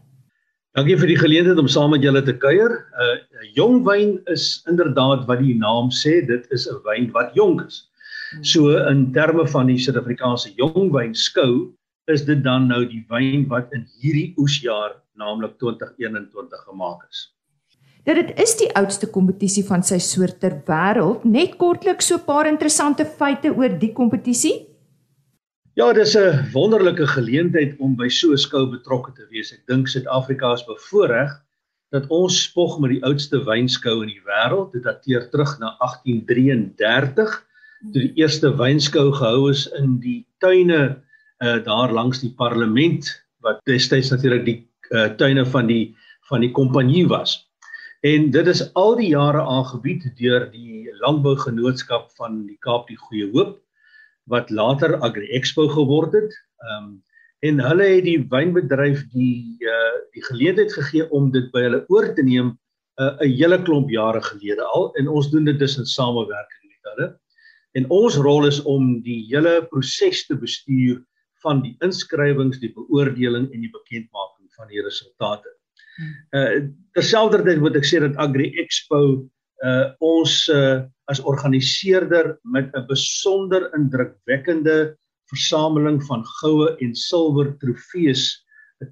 Dankie 0.71 0.97
vir 0.97 1.07
die 1.07 1.19
geleentheid 1.19 1.57
om 1.59 1.67
saam 1.67 1.89
met 1.91 2.01
julle 2.01 2.21
te 2.23 2.37
kuier. 2.37 2.69
'n 2.71 3.01
uh, 3.03 3.19
Jong 3.55 3.83
wyn 3.83 4.21
is 4.25 4.63
inderdaad 4.69 5.27
wat 5.27 5.39
die 5.39 5.57
naam 5.57 5.89
sê, 5.91 6.25
dit 6.25 6.47
is 6.51 6.67
'n 6.69 6.79
wyn 6.83 7.11
wat 7.11 7.33
jonk 7.35 7.61
is. 7.67 7.90
So 8.39 8.71
in 8.87 9.11
terme 9.11 9.43
van 9.51 9.67
die 9.67 9.77
Suid-Afrikaanse 9.81 10.53
jongwyn 10.55 11.11
skou 11.17 11.73
is 12.11 12.23
dit 12.25 12.39
dan 12.43 12.69
nou 12.71 12.85
die 12.87 13.03
wyn 13.11 13.43
wat 13.51 13.73
in 13.75 13.83
hierdie 13.99 14.31
oesjaar 14.39 14.95
naamlik 15.19 15.57
2021 15.59 16.63
gemaak 16.69 17.03
is. 17.09 17.27
Dat 18.07 18.17
dit 18.17 18.31
is 18.41 18.55
die 18.57 18.71
oudste 18.79 19.11
kompetisie 19.11 19.65
van 19.67 19.83
sy 19.85 19.99
soort 20.01 20.39
ter 20.41 20.55
wêreld. 20.65 21.25
Net 21.27 21.59
kortliks 21.59 22.07
so 22.07 22.15
'n 22.17 22.25
paar 22.25 22.47
interessante 22.47 23.05
feite 23.05 23.51
oor 23.53 23.69
die 23.69 23.93
kompetisie. 23.93 24.67
Ja, 25.75 25.93
dis 25.93 26.15
'n 26.15 26.51
wonderlike 26.53 27.07
geleentheid 27.07 27.75
om 27.79 27.95
by 27.95 28.09
so 28.09 28.31
'n 28.31 28.37
skou 28.37 28.65
betrokke 28.65 29.11
te 29.11 29.27
wees. 29.29 29.53
Ek 29.53 29.67
dink 29.67 29.87
Suid-Afrika 29.87 30.53
is 30.53 30.65
bevoorreg 30.65 31.31
dat 31.91 32.07
ons 32.09 32.43
spog 32.43 32.79
met 32.79 32.91
die 32.91 33.03
oudste 33.03 33.43
wynskou 33.43 34.01
in 34.01 34.07
die 34.07 34.23
wêreld. 34.25 34.71
Dit 34.71 34.83
dateer 34.83 35.29
terug 35.29 35.59
na 35.59 35.75
1833 35.79 37.50
toe 37.89 38.01
die 38.01 38.13
eerste 38.21 38.51
wynskou 38.57 39.09
gehou 39.15 39.49
is 39.51 39.65
in 39.79 39.97
die 40.03 40.21
tuine 40.43 40.81
uh 41.41 41.57
daar 41.65 41.91
langs 41.91 42.21
die 42.21 42.33
parlement 42.37 43.07
wat 43.41 43.61
destyds 43.65 44.11
natuurlik 44.13 44.45
die 44.45 44.59
uh, 44.91 45.09
tuine 45.17 45.45
van 45.45 45.67
die 45.67 45.95
van 46.29 46.45
die 46.45 46.51
kompanjie 46.51 47.07
was. 47.09 47.39
En 48.05 48.29
dit 48.31 48.47
is 48.47 48.61
al 48.79 48.95
die 48.97 49.11
jare 49.11 49.41
aangebied 49.41 50.05
deur 50.17 50.47
die 50.53 50.89
landbougenootskap 51.01 52.11
van 52.17 52.45
die 52.47 52.57
Kaap 52.65 52.87
die 52.87 52.97
Goeie 52.97 53.29
Hoop 53.33 53.57
wat 54.29 54.49
later 54.49 54.95
Agri 55.01 55.27
Expo 55.37 55.67
geword 55.67 56.13
het. 56.17 56.35
Ehm 56.67 56.83
um, 56.83 56.99
en 57.41 57.57
hulle 57.57 57.85
het 57.89 58.03
die 58.05 58.19
wynbedryf 58.29 58.99
die 59.09 59.57
uh 59.65 59.93
die 60.13 60.21
geleentheid 60.29 60.73
gegee 60.77 61.07
om 61.09 61.31
dit 61.33 61.47
by 61.53 61.63
hulle 61.65 61.79
oor 61.89 62.11
te 62.13 62.21
neem 62.21 62.51
'n 62.53 63.07
uh, 63.25 63.29
hele 63.39 63.57
klomp 63.65 63.89
jare 63.89 64.21
gelede 64.21 64.65
al 64.77 64.91
en 65.01 65.07
ons 65.07 65.31
doen 65.31 65.45
dit 65.49 65.59
dus 65.59 65.77
in 65.77 65.85
samewerking 65.85 66.69
met 66.69 66.91
hulle. 66.91 67.07
En 67.77 67.87
ons 67.89 68.17
rol 68.19 68.47
is 68.47 68.59
om 68.67 68.99
die 69.05 69.21
hele 69.29 69.61
proses 69.71 70.25
te 70.27 70.35
bestuur 70.35 71.01
van 71.43 71.61
die 71.63 71.73
inskrywings, 71.85 72.59
die 72.61 72.73
beoordeling 72.75 73.47
en 73.49 73.63
die 73.63 73.73
bekendmaking 73.73 74.49
van 74.57 74.69
die 74.71 74.83
resultate. 74.85 75.57
Uh 76.35 76.71
terselfdertyd 76.95 77.61
moet 77.63 77.77
ek 77.79 77.87
sê 77.87 78.01
dat 78.03 78.17
Agri 78.21 78.51
Expo 78.61 79.01
uh 79.63 79.85
ons 80.03 80.47
uh 80.51 80.81
as 81.11 81.19
organiseerder 81.27 82.37
met 82.43 82.71
'n 82.75 82.87
besonder 82.87 83.67
indrukwekkende 83.75 84.95
versameling 85.31 85.99
van 86.07 86.23
goue 86.39 86.69
en 86.79 86.95
silwer 86.95 87.51
trofees 87.59 88.23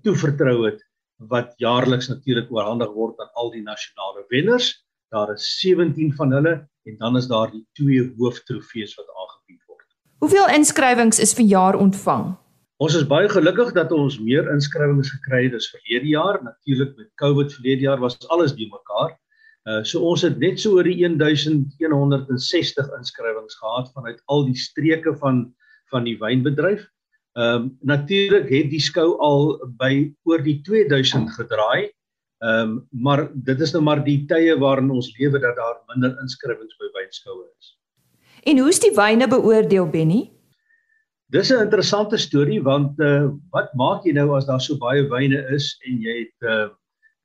toevertrou 0.03 0.65
het 0.67 0.83
wat 1.31 1.53
jaarliks 1.59 2.07
natuurlik 2.07 2.51
oorhandig 2.51 2.91
word 2.95 3.19
aan 3.19 3.31
al 3.35 3.51
die 3.51 3.63
nasionale 3.63 4.23
wenners. 4.29 4.71
Daar 5.11 5.33
is 5.33 5.47
17 5.59 6.13
van 6.15 6.31
hulle 6.31 6.53
en 6.89 6.97
dan 6.97 7.17
is 7.17 7.27
daar 7.29 7.51
die 7.51 7.65
twee 7.77 8.03
hooftrofees 8.17 8.95
wat 8.97 9.07
aangebied 9.07 9.63
word. 9.67 9.87
Hoeveel 10.25 10.49
inskrywings 10.57 11.19
is 11.19 11.33
vanjaar 11.37 11.77
ontvang? 11.79 12.35
Ons 12.79 12.95
is 12.95 13.07
baie 13.07 13.27
gelukkig 13.27 13.73
dat 13.75 13.91
ons 13.91 14.19
meer 14.23 14.47
inskrywings 14.53 15.09
gekry 15.17 15.45
het 15.49 15.55
as 15.57 15.67
verlede 15.73 16.13
jaar. 16.13 16.39
Natuurlik 16.43 16.93
met 16.95 17.09
COVID 17.19 17.51
verlede 17.53 17.89
jaar 17.89 17.99
was 17.99 18.15
alles 18.31 18.55
die 18.55 18.69
mekaar. 18.71 19.17
Uh 19.67 19.81
so 19.83 19.99
ons 20.07 20.23
het 20.23 20.37
net 20.39 20.61
so 20.61 20.77
oor 20.77 20.87
die 20.87 20.95
1160 21.03 22.93
inskrywings 22.97 23.59
gehad 23.59 23.91
vanuit 23.93 24.21
al 24.31 24.45
die 24.47 24.55
streke 24.57 25.15
van 25.19 25.49
van 25.91 26.07
die 26.07 26.15
wynbedryf. 26.21 26.87
Ehm 27.35 27.55
um, 27.55 27.77
natuurlik 27.81 28.49
het 28.49 28.71
die 28.71 28.81
skou 28.81 29.17
al 29.19 29.59
by 29.77 30.13
oor 30.23 30.41
die 30.43 30.61
2000 30.63 31.29
gedraai. 31.35 31.91
Ehm 32.39 32.69
um, 32.71 32.87
maar 32.91 33.27
dit 33.33 33.59
is 33.59 33.73
nou 33.75 33.81
maar 33.83 33.99
die 34.03 34.21
tye 34.27 34.53
waarin 34.59 34.91
ons 34.95 35.11
lewe 35.17 35.39
dat 35.43 35.57
daar 35.59 35.79
minder 35.91 36.13
inskrywings 36.23 36.77
by 36.79 36.87
wynskoue 36.95 37.43
is. 37.57 37.73
En 38.47 38.59
hoe 38.61 38.69
is 38.71 38.79
die 38.79 38.93
wyne 38.95 39.27
beoordeel 39.27 39.89
Benny? 39.91 40.21
Dis 41.27 41.51
'n 41.51 41.65
interessante 41.65 42.17
storie 42.17 42.61
want 42.63 42.99
uh 42.99 43.27
wat 43.51 43.75
maak 43.75 44.05
jy 44.07 44.13
nou 44.15 44.37
as 44.37 44.47
daar 44.47 44.61
so 44.61 44.77
baie 44.77 45.03
wyne 45.09 45.43
is 45.55 45.75
en 45.85 45.99
jy 46.01 46.15
het 46.23 46.47
uh 46.47 46.69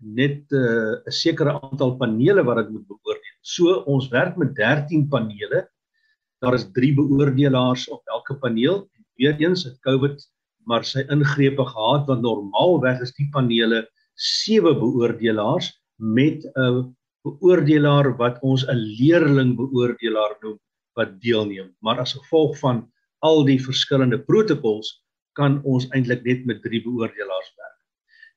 net 0.05 0.51
uh, 0.51 0.59
'n 0.59 1.07
uh, 1.07 1.13
sekere 1.23 1.53
aantal 1.63 1.97
panele 1.97 2.43
wat 2.45 2.57
dit 2.57 2.71
moet 2.71 2.87
beoordeel. 2.87 3.39
So 3.41 3.85
ons 3.87 4.09
werk 4.09 4.37
met 4.37 4.55
13 4.57 5.09
panele. 5.09 5.69
Daar 6.43 6.55
is 6.55 6.67
3 6.73 6.95
beoordelaars 6.95 7.89
op 7.89 8.03
elke 8.07 8.35
paneel. 8.35 8.89
Weereens 9.17 9.65
het 9.65 9.79
COVID 9.81 10.19
maar 10.67 10.85
sy 10.85 11.05
ingrepe 11.09 11.65
gehad 11.65 12.07
want 12.07 12.23
normaalweg 12.23 13.01
is 13.01 13.13
die 13.15 13.29
panele 13.33 13.85
7 14.15 14.75
beoordelaars 14.79 15.73
met 15.97 16.45
'n 16.57 16.95
beoordelaar 17.25 18.17
wat 18.17 18.39
ons 18.43 18.67
'n 18.69 18.77
leerling 18.99 19.57
beoordelaar 19.57 20.37
noem 20.43 20.59
wat 20.95 21.21
deelneem. 21.21 21.75
Maar 21.81 22.01
as 22.01 22.13
gevolg 22.13 22.59
van 22.59 22.91
al 23.19 23.45
die 23.45 23.59
verskillende 23.59 24.19
protokols 24.19 25.03
kan 25.33 25.63
ons 25.65 25.89
eintlik 25.91 26.23
net 26.25 26.47
met 26.47 26.63
drie 26.63 26.83
beoordelaars 26.85 27.51
werk. 27.57 27.81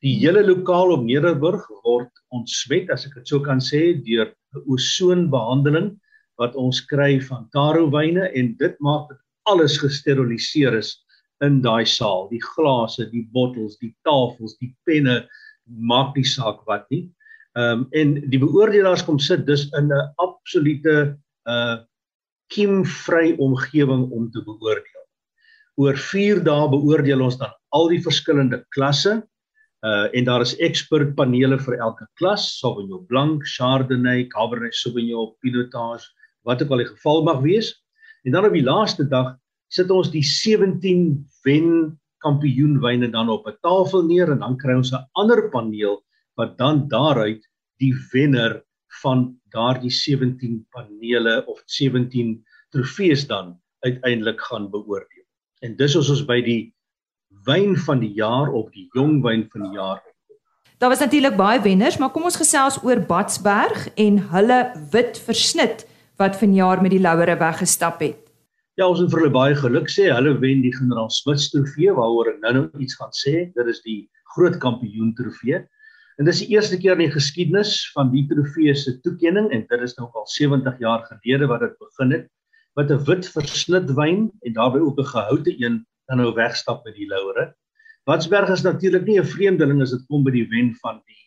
Die 0.06 0.16
hele 0.22 0.44
lokaal 0.46 0.92
op 0.92 1.04
Nederburg 1.04 1.66
word 1.84 2.12
ontsmet 2.30 2.90
as 2.94 3.06
ek 3.06 3.16
dit 3.20 3.28
sou 3.28 3.40
kan 3.42 3.60
sê 3.60 3.94
deur 4.06 4.34
'n 4.56 4.64
osoonbehandeling 4.74 6.00
wat 6.38 6.56
ons 6.56 6.82
kry 6.86 7.20
van 7.20 7.50
taro 7.54 7.90
wyne 7.90 8.30
en 8.34 8.56
dit 8.58 8.80
maak 8.80 9.10
dat 9.10 9.20
alles 9.46 9.78
gesteriliseer 9.78 10.78
is 10.78 11.04
in 11.46 11.62
daai 11.62 11.86
saal, 11.86 12.28
die 12.30 12.42
glase, 12.42 13.10
die 13.12 13.28
bottels, 13.34 13.78
die 13.78 13.94
tafels, 14.06 14.58
die 14.62 14.74
penne 14.86 15.28
maak 15.68 16.16
nie 16.16 16.26
saak 16.26 16.64
wat 16.66 16.88
nie. 16.90 17.08
Ehm 17.58 17.84
um, 17.84 17.88
en 17.92 18.14
die 18.30 18.40
beoordelaars 18.40 19.04
kom 19.06 19.20
sit 19.20 19.46
dus 19.48 19.68
in 19.80 19.92
'n 19.92 20.14
absolute 20.18 21.18
uh 21.46 21.78
kiemvry 22.48 23.36
omgewing 23.44 24.12
om 24.12 24.30
te 24.32 24.42
beoordeel. 24.44 25.06
Oor 25.76 25.98
4 25.98 26.44
dae 26.44 26.70
beoordeel 26.72 27.22
ons 27.22 27.38
dan 27.38 27.52
al 27.76 27.90
die 27.92 28.02
verskillende 28.04 28.64
klasse. 28.76 29.24
Uh 29.86 30.08
en 30.14 30.24
daar 30.24 30.42
is 30.42 30.56
ekspert 30.58 31.16
panele 31.16 31.60
vir 31.60 31.78
elke 31.80 32.08
klas, 32.20 32.60
Sauvignon 32.60 33.06
Blanc, 33.08 33.44
Chardonnay, 33.46 34.28
Cabernet 34.28 34.76
Sauvignon, 34.76 35.36
Pinotage, 35.42 36.08
wat 36.44 36.64
ook 36.64 36.72
al 36.72 36.84
die 36.86 36.92
geval 36.94 37.24
mag 37.24 37.42
wees. 37.42 37.74
En 38.24 38.32
dan 38.32 38.46
op 38.46 38.54
die 38.54 38.64
laaste 38.64 39.08
dag 39.08 39.36
sit 39.68 39.92
ons 39.92 40.12
die 40.12 40.24
17 40.24 41.28
wen 41.44 42.00
kampioenwyne 42.24 43.10
dan 43.10 43.30
op 43.30 43.48
'n 43.48 43.58
tafel 43.62 44.06
neer 44.06 44.32
en 44.32 44.40
dan 44.40 44.58
kry 44.58 44.76
ons 44.76 44.94
'n 44.94 45.08
ander 45.14 45.50
paneel 45.50 46.04
wat 46.36 46.58
dan 46.58 46.88
daaruit 46.88 47.44
die 47.78 47.94
wenner 48.12 48.64
van 49.02 49.40
daardie 49.50 49.92
17 49.92 50.66
panele 50.70 51.46
of 51.46 51.62
17 51.66 52.44
trofees 52.70 53.28
dan 53.28 53.60
uiteindelik 53.80 54.42
gaan 54.42 54.70
beoordeel. 54.70 55.26
En 55.62 55.76
dis 55.76 55.96
ons 55.96 56.10
ons 56.10 56.26
by 56.26 56.42
die 56.42 56.74
wyn 57.46 57.76
van 57.78 58.00
die 58.00 58.14
jaar 58.14 58.52
of 58.52 58.70
die 58.72 58.88
jong 58.96 59.22
wyn 59.24 59.48
van 59.52 59.62
die 59.62 59.78
jaar. 59.78 60.02
Daar 60.78 60.90
was 60.90 61.00
natuurlik 61.00 61.36
baie 61.36 61.62
wenners, 61.62 61.98
maar 61.98 62.12
kom 62.14 62.24
ons 62.24 62.38
gesels 62.38 62.78
oor 62.84 63.00
Batsberg 63.02 63.88
en 63.96 64.20
hulle 64.30 64.60
wit 64.92 65.18
versnit 65.18 65.88
wat 66.18 66.38
vanjaar 66.38 66.82
met 66.82 66.94
die 66.94 67.02
Louere 67.02 67.38
weggestap 67.38 68.00
het. 68.00 68.27
Ja, 68.78 68.86
ons 68.86 69.00
moet 69.02 69.10
vir 69.10 69.24
hulle 69.24 69.34
baie 69.34 69.56
geluk 69.58 69.88
sê. 69.90 70.04
Hulle 70.14 70.36
wen 70.38 70.60
die 70.62 70.70
Generaal 70.76 71.10
Smith 71.10 71.48
trofee 71.50 71.94
waaroor 71.98 72.28
ek 72.30 72.44
nou-nou 72.44 72.68
iets 72.84 72.94
gaan 73.00 73.14
sê. 73.18 73.48
Dit 73.56 73.72
is 73.72 73.80
die 73.82 74.04
groot 74.36 74.60
kampioen 74.62 75.16
trofee. 75.18 75.64
En 76.22 76.28
dis 76.30 76.44
die 76.44 76.52
eerste 76.54 76.78
keer 76.78 76.94
in 76.94 77.08
die 77.08 77.14
geskiedenis 77.14 77.72
van 77.96 78.12
die 78.14 78.22
trofee 78.30 78.76
se 78.78 78.94
toekenning 79.02 79.50
en 79.54 79.64
dit 79.70 79.86
is 79.86 79.96
nou 79.98 80.06
al 80.14 80.28
70 80.30 80.78
jaar 80.84 81.02
gelede 81.10 81.50
wat 81.50 81.66
dit 81.66 81.74
begin 81.82 82.14
het 82.14 82.28
wat 82.78 82.94
'n 82.94 83.02
wit 83.10 83.26
versnit 83.34 83.90
wyn 83.98 84.30
en 84.46 84.54
daarbey 84.54 84.82
ook 84.82 85.00
'n 85.02 85.10
gehoute 85.14 85.56
een 85.58 85.82
dan 86.08 86.22
nou 86.22 86.34
wegstap 86.34 86.86
met 86.86 86.94
die 86.94 87.10
Louere. 87.10 87.54
Watsberg 88.06 88.50
is 88.50 88.62
natuurlik 88.62 89.06
nie 89.10 89.18
'n 89.20 89.26
vreemdeling 89.26 89.82
as 89.82 89.92
dit 89.92 90.06
kom 90.08 90.24
by 90.24 90.32
die 90.32 90.48
wen 90.54 90.76
van 90.86 91.02
die 91.06 91.26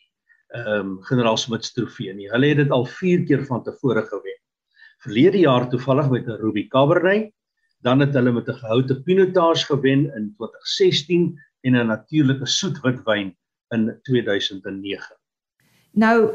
ehm 0.55 0.87
um, 0.87 1.03
Generaal 1.03 1.37
Smith 1.37 1.75
trofee 1.75 2.15
nie. 2.15 2.31
Hulle 2.31 2.47
het 2.47 2.63
dit 2.63 2.71
al 2.71 2.87
4 2.87 3.27
keer 3.27 3.45
van 3.47 3.63
tevore 3.63 4.07
gewen. 4.07 4.39
Verlede 5.03 5.39
jaar 5.39 5.69
toevallig 5.69 6.11
met 6.11 6.27
'n 6.27 6.39
Ruby 6.39 6.69
Cabernet, 6.69 7.33
dan 7.83 8.01
het 8.01 8.15
hulle 8.15 8.33
met 8.33 8.49
'n 8.49 8.61
gehoute 8.63 9.03
Pinotage 9.03 9.65
gewen 9.67 10.13
in 10.17 10.35
2016 10.37 11.39
en 11.61 11.77
'n 11.77 11.87
natuurlike 11.87 12.47
soet 12.47 12.81
wit 12.81 13.01
wyn 13.05 13.37
in 13.69 13.99
2009. 14.03 15.17
Nou 15.93 16.33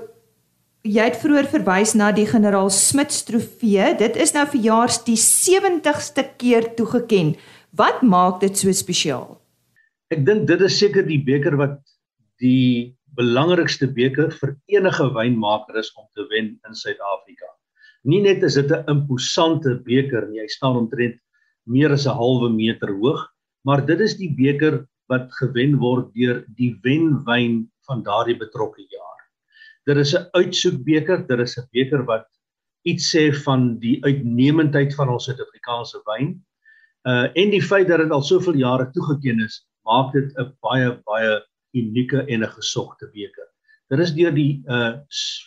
jy 0.81 1.03
het 1.03 1.17
vroeër 1.17 1.47
verwys 1.49 1.93
na 1.93 2.11
die 2.11 2.27
generaal 2.29 2.69
Smits 2.69 3.23
trofee. 3.23 3.95
Dit 3.97 4.15
is 4.15 4.33
nou 4.33 4.45
verjaars 4.47 5.03
die 5.03 5.17
70ste 5.17 6.23
keer 6.37 6.75
toegeken. 6.75 7.35
Wat 7.71 8.01
maak 8.01 8.39
dit 8.39 8.57
so 8.57 8.71
spesiaal? 8.71 9.41
Ek 10.13 10.25
dink 10.25 10.47
dit 10.47 10.61
is 10.61 10.77
seker 10.77 11.05
die 11.07 11.23
beker 11.23 11.57
wat 11.57 11.81
die 12.43 12.95
belangrikste 13.17 13.87
beker 13.87 14.31
vir 14.31 14.55
enige 14.67 15.07
wynmaker 15.15 15.79
is 15.79 15.91
om 15.95 16.05
te 16.13 16.27
wen 16.29 16.59
in 16.67 16.75
Suid-Afrika. 16.75 17.47
Nie 18.03 18.21
net 18.21 18.43
is 18.43 18.53
dit 18.53 18.71
'n 18.71 18.83
imposante 18.87 19.81
beker 19.83 20.27
nie, 20.27 20.41
hy 20.41 20.47
staan 20.47 20.77
omtrent 20.77 21.19
meer 21.65 21.91
as 21.91 22.05
'n 22.07 22.17
halwe 22.17 22.49
meter 22.49 22.91
hoog, 23.01 23.21
maar 23.65 23.85
dit 23.85 23.99
is 23.99 24.15
die 24.17 24.29
beker 24.29 24.85
wat 25.09 25.31
gewen 25.39 25.77
word 25.81 26.13
deur 26.13 26.45
die 26.57 26.77
wenwyn 26.83 27.67
van 27.87 28.03
daardie 28.03 28.37
betrokke 28.37 28.85
jaar. 28.89 29.21
Dit 29.85 29.97
is 29.97 30.15
'n 30.15 30.25
uitsoekbeker, 30.33 31.27
dit 31.27 31.39
is 31.39 31.57
'n 31.57 31.67
beker 31.73 32.05
wat 32.05 32.25
iets 32.85 33.09
sê 33.15 33.33
van 33.45 33.79
die 33.79 33.97
uitnemendheid 34.05 34.95
van 34.95 35.09
ons 35.09 35.25
Suid-Afrikaanse 35.25 36.01
wyn. 36.05 36.41
Uh 37.05 37.29
en 37.35 37.49
die 37.49 37.61
feit 37.61 37.87
dat 37.87 37.99
dit 37.99 38.11
al 38.11 38.21
soveel 38.21 38.55
jare 38.55 38.89
toegeken 38.93 39.39
is, 39.45 39.65
maak 39.85 40.13
dit 40.13 40.33
'n 40.37 40.53
baie 40.61 40.89
baie 41.05 41.41
unieke 41.73 42.25
en 42.27 42.43
'n 42.43 42.55
gesogte 42.57 43.09
beker. 43.13 43.47
Dit 43.89 43.99
is 43.99 44.13
deur 44.13 44.33
die 44.33 44.63
uh 44.67 44.97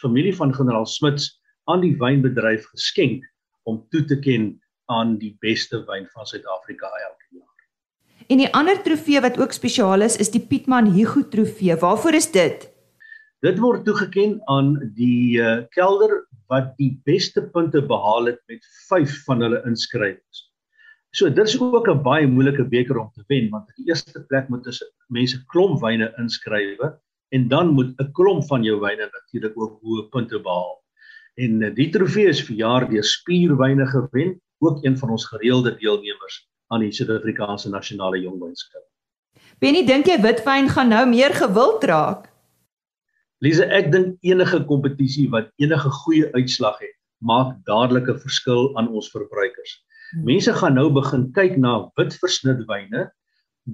familie 0.00 0.34
van 0.34 0.54
generaal 0.54 0.86
Smits 0.86 1.40
aan 1.66 1.80
die 1.80 1.96
wynbedryf 1.98 2.66
geskenk 2.74 3.24
om 3.64 3.84
toe 3.90 4.04
te 4.04 4.18
ken 4.18 4.60
aan 4.88 5.16
die 5.20 5.36
beste 5.40 5.82
wyn 5.88 6.08
van 6.14 6.26
Suid-Afrika 6.26 6.88
elke 6.88 7.26
jaar. 7.38 7.66
En 8.28 8.40
die 8.40 8.50
ander 8.56 8.80
trofee 8.84 9.20
wat 9.24 9.38
ook 9.40 9.52
spesiaal 9.56 10.04
is, 10.04 10.18
is 10.20 10.32
die 10.34 10.42
Pietman 10.44 10.90
Hugo 10.92 11.22
trofee. 11.32 11.76
Waarvoor 11.76 12.18
is 12.18 12.30
dit? 12.32 12.66
Dit 13.44 13.60
word 13.62 13.84
toegeken 13.86 14.40
aan 14.50 14.74
die 14.96 15.38
uh, 15.38 15.62
kelder 15.76 16.24
wat 16.50 16.72
die 16.80 16.96
beste 17.06 17.44
punte 17.54 17.82
behaal 17.84 18.32
het 18.32 18.40
met 18.50 18.64
5 18.88 19.14
van 19.28 19.44
hulle 19.44 19.60
inskrywings. 19.68 20.48
So 21.16 21.30
dit 21.32 21.46
is 21.46 21.56
ook 21.60 21.88
'n 21.88 22.02
baie 22.02 22.26
moeilike 22.26 22.64
beker 22.64 22.98
om 22.98 23.10
te 23.14 23.24
wen 23.28 23.48
want 23.50 23.68
in 23.68 23.84
die 23.84 23.92
eerste 23.92 24.24
plek 24.28 24.48
moet 24.48 24.66
ons 24.66 24.82
mense 25.08 25.38
klomp 25.52 25.80
wyne 25.80 26.12
inskrywe 26.18 26.98
en 27.32 27.48
dan 27.48 27.72
moet 27.76 27.94
'n 28.00 28.12
klomp 28.12 28.44
van 28.48 28.64
jou 28.64 28.80
wyne 28.80 29.08
natuurlik 29.12 29.56
ook 29.56 29.80
hoë 29.82 30.08
punte 30.10 30.38
behaal. 30.38 30.76
En 31.36 31.62
uh, 31.62 31.74
die 31.74 31.90
trofee 31.90 32.28
is 32.28 32.42
vir 32.42 32.56
jaar 32.56 32.88
deur 32.90 33.04
Spierwyne 33.04 33.86
gewen, 33.86 34.40
ook 34.58 34.84
een 34.84 34.98
van 34.98 35.10
ons 35.10 35.26
gereelde 35.30 35.76
deelnemers 35.78 36.46
aan 36.68 36.84
die 36.84 36.92
Suid-Afrikaanse 36.92 37.70
nasionale 37.72 38.20
jongwynskou. 38.20 38.82
Benny, 39.62 39.84
dink 39.86 40.06
jy 40.06 40.18
witwyn 40.22 40.68
gaan 40.70 40.92
nou 40.92 41.04
meer 41.10 41.34
gewild 41.34 41.84
raak? 41.88 42.28
Lise, 43.42 43.66
ek 43.70 43.92
dink 43.92 44.16
enige 44.26 44.60
kompetisie 44.66 45.28
wat 45.30 45.52
enige 45.62 45.90
goeie 46.02 46.26
uitslag 46.34 46.78
het, 46.82 46.94
maak 47.22 47.54
dadelik 47.66 48.08
'n 48.10 48.18
verskil 48.18 48.74
aan 48.78 48.88
ons 48.88 49.10
verbruikers. 49.10 49.72
Hmm. 50.10 50.24
Mense 50.24 50.52
gaan 50.52 50.74
nou 50.74 50.90
begin 50.90 51.30
kyk 51.32 51.56
na 51.58 51.90
wit 51.96 52.14
versnitwyne 52.18 53.10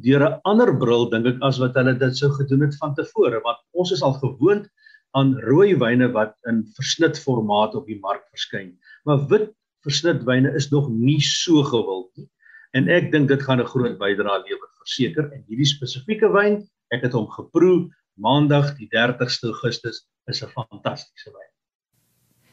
deur 0.04 0.22
'n 0.26 0.40
ander 0.44 0.76
bril 0.76 1.08
dink 1.10 1.26
ek 1.26 1.42
as 1.42 1.58
wat 1.58 1.74
hulle 1.74 1.94
dit 1.98 2.16
sou 2.16 2.30
gedoen 2.30 2.62
het 2.66 2.76
van 2.76 2.94
tevore, 2.94 3.40
want 3.44 3.58
ons 3.72 3.92
is 3.92 4.02
al 4.02 4.14
gewoond 4.18 4.68
aan 5.14 5.38
rooi 5.46 5.74
wyne 5.78 6.08
wat 6.12 6.34
in 6.50 6.64
versnit 6.76 7.18
formaat 7.18 7.74
op 7.74 7.86
die 7.86 8.00
mark 8.00 8.24
verskyn. 8.34 8.76
Maar 9.04 9.28
wit 9.28 9.52
versnitwyne 9.84 10.54
is 10.58 10.70
nog 10.72 10.88
nie 10.90 11.20
so 11.20 11.62
gewild 11.62 12.10
nie. 12.16 12.28
en 12.74 12.88
ek 12.90 13.12
dink 13.12 13.28
dit 13.30 13.42
gaan 13.42 13.60
'n 13.62 13.70
groot 13.70 13.98
bydrae 13.98 14.42
lewer 14.42 14.70
verseker 14.82 15.30
en 15.32 15.44
hierdie 15.46 15.68
spesifieke 15.68 16.28
wyn, 16.32 16.66
ek 16.90 17.02
het 17.06 17.12
hom 17.12 17.28
geproe 17.30 17.90
Maandag 18.14 18.76
die 18.78 18.86
30ste 18.94 19.50
Augustus 19.50 20.06
is 20.30 20.42
'n 20.42 20.50
fantastiese 20.54 21.30
wyn. 21.34 21.50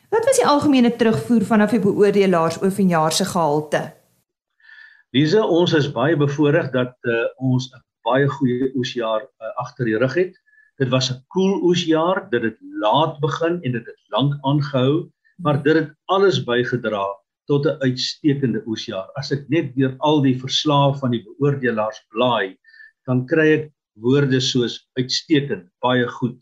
Wat 0.10 0.26
was 0.26 0.38
die 0.38 0.48
algemene 0.48 0.92
terugvoer 0.96 1.44
vanaf 1.46 1.72
die 1.72 1.80
beoordelaars 1.80 2.62
oor 2.62 2.72
vanjaar 2.72 3.12
se 3.12 3.26
gehalte? 3.26 3.94
Lise, 5.14 5.44
ons 5.44 5.74
is 5.74 5.92
baie 5.92 6.18
bevoorreg 6.18 6.72
dat 6.72 6.98
uh, 7.04 7.28
ons 7.38 7.70
'n 7.74 7.82
baie 8.04 8.28
goeie 8.28 8.72
oesjaar 8.76 9.22
uh, 9.22 9.54
agter 9.56 9.86
die 9.86 9.98
rug 9.98 10.14
het. 10.14 10.34
Dit 10.78 10.90
was 10.90 11.12
'n 11.12 11.24
koel 11.28 11.52
cool 11.52 11.70
oesjaar, 11.70 12.30
dit 12.30 12.42
het 12.42 12.58
laat 12.82 13.20
begin 13.20 13.62
en 13.62 13.72
dit 13.72 13.86
het 13.86 14.02
lank 14.10 14.34
aangehou, 14.42 15.12
maar 15.38 15.64
dit 15.64 15.76
het 15.76 15.94
alles 16.06 16.44
bygedra 16.44 17.21
tot 17.48 17.66
'n 17.66 17.80
uitstekende 17.82 18.62
oesjaar. 18.68 19.08
As 19.18 19.32
ek 19.32 19.50
net 19.50 19.76
deur 19.76 19.96
al 20.00 20.22
die 20.22 20.38
verslae 20.38 20.94
van 21.00 21.12
die 21.12 21.24
beoordelaars 21.26 22.02
blaai, 22.14 22.58
dan 23.08 23.26
kry 23.28 23.48
ek 23.60 23.72
woorde 23.96 24.40
soos 24.40 24.80
uitstekend, 25.00 25.68
baie 25.82 26.08
goed, 26.08 26.38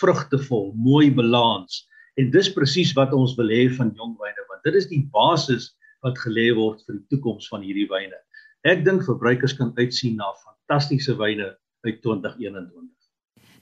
vrugtevol, 0.00 0.72
mooi 0.74 1.10
balans. 1.10 1.86
En 2.16 2.30
dis 2.30 2.52
presies 2.52 2.92
wat 2.94 3.12
ons 3.12 3.34
wil 3.38 3.48
hê 3.48 3.68
van 3.76 3.90
jong 3.96 4.14
wyne, 4.20 4.46
want 4.48 4.62
dit 4.64 4.74
is 4.74 4.86
die 4.86 5.02
basis 5.12 5.72
wat 6.02 6.18
gelê 6.22 6.52
word 6.54 6.82
vir 6.86 6.98
die 6.98 7.06
toekoms 7.14 7.48
van 7.48 7.62
hierdie 7.62 7.88
wyne. 7.90 8.16
Ek 8.64 8.84
dink 8.84 9.04
verbruikers 9.04 9.56
kan 9.58 9.72
uitsien 9.76 10.16
na 10.16 10.30
fantastiese 10.44 11.16
wyne 11.18 11.54
uit 11.84 12.00
2021. 12.02 12.94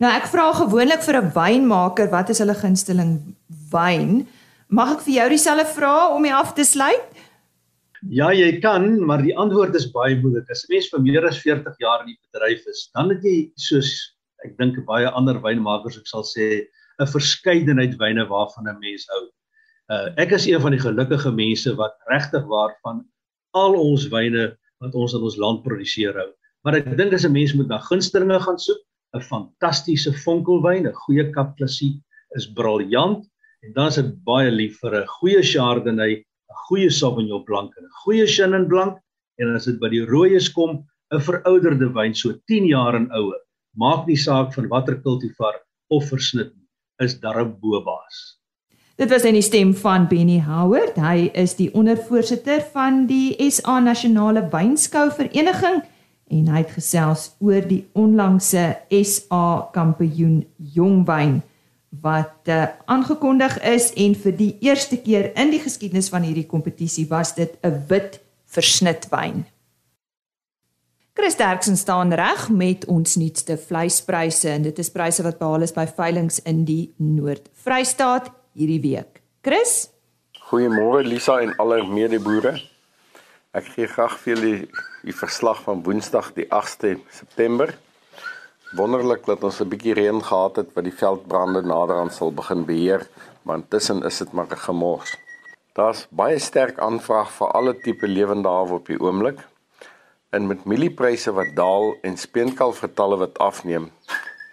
Nou 0.03 0.11
ek 0.11 0.27
vra 0.31 0.51
gewoonlik 0.59 1.03
vir 1.07 1.17
'n 1.21 1.33
wynmaker 1.35 2.11
wat 2.11 2.31
is 2.31 2.39
hulle 2.43 2.55
gunsteling 2.55 3.35
wyn? 3.71 4.27
Mag 4.73 4.95
ek 4.95 5.03
vir 5.05 5.13
jou 5.19 5.25
dieselfde 5.35 5.67
vra 5.75 5.97
om 6.17 6.25
jy 6.25 6.33
af 6.33 6.55
te 6.57 6.65
sluit? 6.65 7.19
Ja, 8.09 8.31
jy 8.33 8.55
kan, 8.65 8.87
maar 9.05 9.21
die 9.21 9.35
antwoord 9.37 9.75
is 9.77 9.91
baie 9.93 10.17
moeilik. 10.17 10.49
As 10.49 10.65
'n 10.65 10.73
mens 10.73 10.89
vir 10.89 11.03
meer 11.05 11.27
as 11.29 11.43
40 11.45 11.77
jaar 11.79 12.01
in 12.01 12.09
die 12.09 12.21
bedryf 12.25 12.65
is, 12.67 12.89
dan 12.97 13.11
het 13.13 13.21
jy 13.23 13.53
soos 13.61 13.91
ek 14.47 14.57
dink 14.57 14.81
baie 14.87 15.11
ander 15.13 15.37
wynmakers 15.45 15.99
ek 16.01 16.09
sal 16.09 16.25
sê 16.25 16.65
'n 16.99 17.07
verskeidenheid 17.07 17.99
wyne 18.01 18.25
waarvan 18.33 18.65
'n 18.67 18.81
mens 18.81 19.05
hou. 19.13 19.29
Uh 19.93 20.09
ek 20.17 20.33
is 20.33 20.49
een 20.49 20.61
van 20.61 20.73
die 20.73 20.81
gelukkige 20.81 21.31
mense 21.31 21.77
wat 21.77 21.93
regtig 22.09 22.49
waarvan 22.49 23.05
al 23.53 23.77
ons 23.77 24.09
wyne 24.09 24.57
wat 24.81 24.95
ons 24.95 25.13
in 25.13 25.21
ons 25.21 25.37
land 25.37 25.63
produseer 25.63 26.17
hou. 26.17 26.33
Maar 26.65 26.81
ek 26.81 26.97
dink 26.97 27.13
as 27.13 27.27
'n 27.27 27.33
mens 27.33 27.53
moet 27.53 27.69
na 27.69 27.79
gunstelinge 27.79 28.41
gaan 28.41 28.59
soek, 28.59 28.81
'n 29.15 29.21
fantastiese 29.21 30.17
vonkelwyn, 30.25 30.89
'n 30.89 30.97
goeie 31.05 31.31
Kap 31.31 31.59
Klassiek 31.59 32.01
is 32.35 32.47
briljant 32.47 33.29
en 33.63 33.73
dan 33.73 33.87
is 33.93 33.99
dit 34.01 34.11
baie 34.27 34.51
lief 34.51 34.79
vir 34.83 34.95
'n 35.01 35.07
goeie 35.19 35.43
Chardonnay 35.43 36.13
'n 36.19 36.59
goeie 36.67 36.91
Sauvignon 36.91 37.45
Blanc 37.45 37.71
en 37.79 37.85
'n 37.85 37.97
goeie 38.05 38.27
Chenin 38.27 38.67
Blanc 38.69 38.99
en 39.39 39.55
as 39.55 39.65
dit 39.65 39.79
by 39.81 39.89
die 39.89 40.05
rooies 40.05 40.49
kom, 40.53 40.85
'n 41.13 41.21
verouderde 41.21 41.89
wyn 41.95 42.15
so 42.15 42.33
10 42.47 42.67
jaar 42.67 42.95
en 42.95 43.11
ouer. 43.13 43.41
Maak 43.77 44.07
nie 44.07 44.17
saak 44.17 44.53
van 44.55 44.69
watter 44.69 45.01
kultivar 45.01 45.55
of 45.91 46.09
versnit 46.09 46.53
nie, 46.57 46.69
is 47.01 47.21
darm 47.21 47.57
bobaas. 47.61 48.39
Dit 48.97 49.11
was 49.11 49.25
in 49.25 49.35
die 49.35 49.43
stem 49.43 49.75
van 49.75 50.07
Benny 50.09 50.39
Howard. 50.41 50.97
Hy 50.97 51.31
is 51.35 51.55
die 51.57 51.71
ondervoorsitter 51.75 52.61
van 52.73 53.07
die 53.07 53.37
SA 53.51 53.81
Nasionale 53.81 54.49
Wynskou 54.53 55.11
Vereniging 55.11 55.83
en 56.31 56.49
hy 56.49 56.59
het 56.59 56.71
gesels 56.71 57.33
oor 57.41 57.61
die 57.61 57.85
onlangse 57.95 58.77
SA 58.91 59.71
Kampioen 59.73 60.45
Jongwyn 60.75 61.43
wat 62.03 62.51
uh, 62.51 62.67
aangekondig 62.91 63.61
is 63.63 63.93
en 63.95 64.15
vir 64.19 64.35
die 64.37 64.53
eerste 64.61 64.99
keer 64.99 65.31
in 65.39 65.53
die 65.55 65.63
geskiedenis 65.63 66.11
van 66.11 66.27
hierdie 66.27 66.49
kompetisie 66.51 67.07
was 67.11 67.35
dit 67.39 67.55
'n 67.63 67.85
wit 67.89 68.21
versnitwyn. 68.47 69.45
Chris 71.15 71.37
Derksen 71.37 71.77
staan 71.77 72.13
reg 72.13 72.49
met 72.49 72.85
ons 72.85 73.17
nuutste 73.17 73.59
vleispryse 73.59 74.49
en 74.49 74.63
dit 74.63 74.79
is 74.79 74.91
pryse 74.91 75.23
wat 75.23 75.39
behaal 75.39 75.63
is 75.63 75.75
by 75.77 75.87
veilinge 75.87 76.41
in 76.45 76.65
die 76.65 76.93
Noord-Vrystaat 76.97 78.31
hierdie 78.57 78.81
week. 78.81 79.21
Chris? 79.43 79.91
Goeiemôre 80.49 81.05
Lisa 81.05 81.39
en 81.41 81.53
alle 81.57 81.83
medeboere. 81.85 82.57
Ek 83.53 83.69
gee 83.75 83.87
graag 83.87 84.17
vir 84.19 84.35
julle 84.35 84.53
die 85.05 85.15
verslag 85.17 85.63
van 85.63 85.83
Woensdag 85.85 86.33
die 86.33 86.49
8ste 86.49 86.97
September 87.13 87.75
wonderlik 88.73 89.27
dat 89.29 89.45
ons 89.45 89.61
'n 89.61 89.69
bietjie 89.69 89.95
reën 89.95 90.23
gehad 90.25 90.57
het 90.57 90.73
wat 90.75 90.85
die 90.85 90.99
veldbrande 91.03 91.63
naderhand 91.63 92.13
sal 92.13 92.33
begin 92.33 92.65
beheer, 92.65 93.07
maar 93.43 93.57
intussen 93.57 94.03
is 94.03 94.19
dit 94.19 94.33
maar 94.33 94.51
'n 94.51 94.65
gemors. 94.67 95.17
Daar's 95.73 96.07
baie 96.11 96.39
sterk 96.39 96.79
aanvraag 96.79 97.31
vir 97.33 97.49
alle 97.49 97.75
tipe 97.81 98.07
lewende 98.07 98.49
hawe 98.49 98.75
op 98.75 98.87
die 98.87 99.01
oomblik. 99.01 99.39
En 100.31 100.47
met 100.47 100.65
mieliepryse 100.65 101.33
wat 101.33 101.55
daal 101.55 101.95
en 102.03 102.17
speenkalfgetalle 102.17 103.17
wat 103.17 103.39
afneem, 103.39 103.91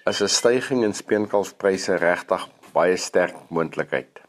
is 0.06 0.22
'n 0.22 0.28
stygings 0.28 0.86
in 0.86 0.94
speenkalfpryse 0.94 1.96
regtig 1.96 2.48
baie 2.74 2.98
sterk 2.98 3.36
moontlikheid. 3.50 4.20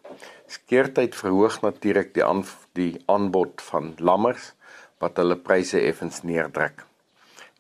Skeertyd 0.46 1.14
verhoog 1.14 1.61
natuurlik 1.61 2.14
die 2.14 2.24
aan 2.24 2.44
die 2.72 3.03
aanbod 3.07 3.62
van 3.62 3.94
lammers 3.98 4.53
wat 4.98 5.16
hulle 5.16 5.37
pryse 5.37 5.81
effens 5.81 6.22
neerdruk. 6.22 6.85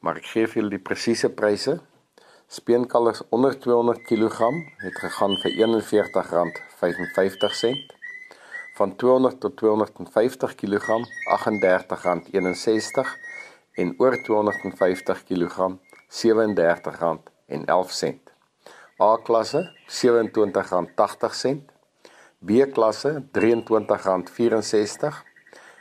Maar 0.00 0.16
ek 0.16 0.26
gee 0.26 0.46
vir 0.46 0.62
julle 0.62 0.70
die 0.70 0.86
presiese 0.88 1.28
pryse 1.28 1.80
Speenkalvers 2.50 3.22
onder 3.28 3.58
200 3.58 4.02
kg 4.02 4.38
het 4.76 4.98
gegaan 4.98 5.36
vir 5.38 5.50
R41.55. 5.54 5.58
Van 8.74 8.96
200 8.96 9.40
tot 9.40 9.56
250 9.56 10.54
kg 10.54 10.88
R38.61 11.34 11.38
en 13.72 13.94
oor 13.98 14.22
250 14.22 15.24
kg 15.24 15.70
R37.11. 16.08 16.14
A-klasse 19.02 19.72
R27.80. 19.86 19.94
B-klasse 22.38 23.24
R23.64. 23.38 23.42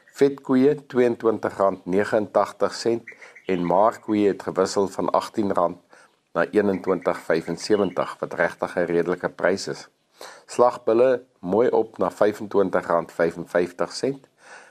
Vetkoeie 0.05 0.75
R22.89 0.75 0.82
en 3.45 3.65
maarkoeie 3.65 4.27
het 4.27 4.43
gewissel 4.43 4.88
van 4.88 5.13
R18 5.17 5.88
na 6.39 6.47
21.75 6.47 8.15
wat 8.19 8.34
regtig 8.39 8.75
'n 8.75 8.89
redelike 8.93 9.30
prys 9.30 9.67
is. 9.67 9.89
Slagbulle 10.45 11.23
mooi 11.39 11.69
op 11.69 11.97
na 11.97 12.12
R25.55 12.12 12.15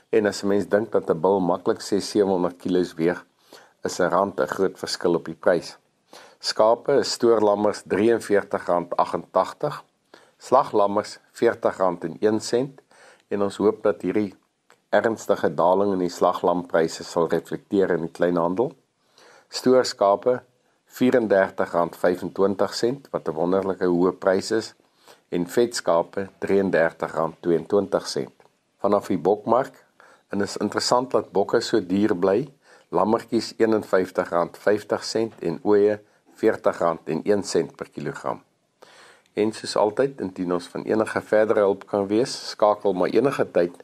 en 0.09 0.25
as 0.25 0.43
'n 0.43 0.47
mens 0.47 0.67
dink 0.67 0.91
dat 0.91 1.09
'n 1.09 1.21
bil 1.21 1.39
maklik 1.39 1.81
6-700 1.81 2.57
kg 2.57 2.93
weeg, 2.95 3.25
is 3.83 3.99
'n 3.99 4.09
rand 4.09 4.39
'n 4.39 4.47
groot 4.47 4.79
verskil 4.79 5.13
op 5.13 5.25
die 5.25 5.39
prys. 5.45 5.77
Skape 6.39 6.99
is 6.99 7.11
stoorlammers 7.11 7.83
R43.88, 7.83 9.83
slaglammers 10.37 11.19
R40.01 11.33 12.79
en 13.27 13.41
ons 13.41 13.57
hoop 13.57 13.83
dat 13.83 14.01
hierdie 14.01 14.35
ernstige 14.89 15.53
daling 15.53 15.93
in 15.93 15.99
die 15.99 16.09
slaglampryse 16.09 17.03
sal 17.03 17.27
reflekteer 17.27 17.91
in 17.91 18.01
die 18.01 18.11
kleinhandel. 18.11 18.73
Stoorskape 19.49 20.41
R34.25 20.89 20.95
wat 23.11 23.27
'n 23.27 23.33
wonderlike 23.33 23.85
hoë 23.85 24.11
prys 24.17 24.51
is 24.51 24.73
en 25.29 25.47
vetskape 25.47 26.29
R33.22. 26.45 28.29
Vanaf 28.81 29.07
die 29.07 29.17
bokmark 29.17 29.85
en 30.29 30.41
is 30.41 30.57
interessant 30.57 31.11
dat 31.11 31.31
bokke 31.31 31.61
so 31.61 31.85
duur 31.85 32.15
bly. 32.15 32.53
Lammetjies 32.89 33.53
R51.50 33.53 33.59
en 35.39 35.59
ooe 35.63 35.99
R40.01 36.41 37.65
per 37.75 37.89
kilogram. 37.89 38.41
En 39.33 39.53
soos 39.53 39.75
altyd, 39.75 40.21
indien 40.21 40.53
ons 40.53 40.67
van 40.67 40.83
enige 40.83 41.21
verdere 41.21 41.59
hulp 41.59 41.87
kan 41.87 42.07
wees, 42.07 42.49
skakel 42.49 42.93
maar 42.93 43.09
enige 43.09 43.51
tyd 43.51 43.83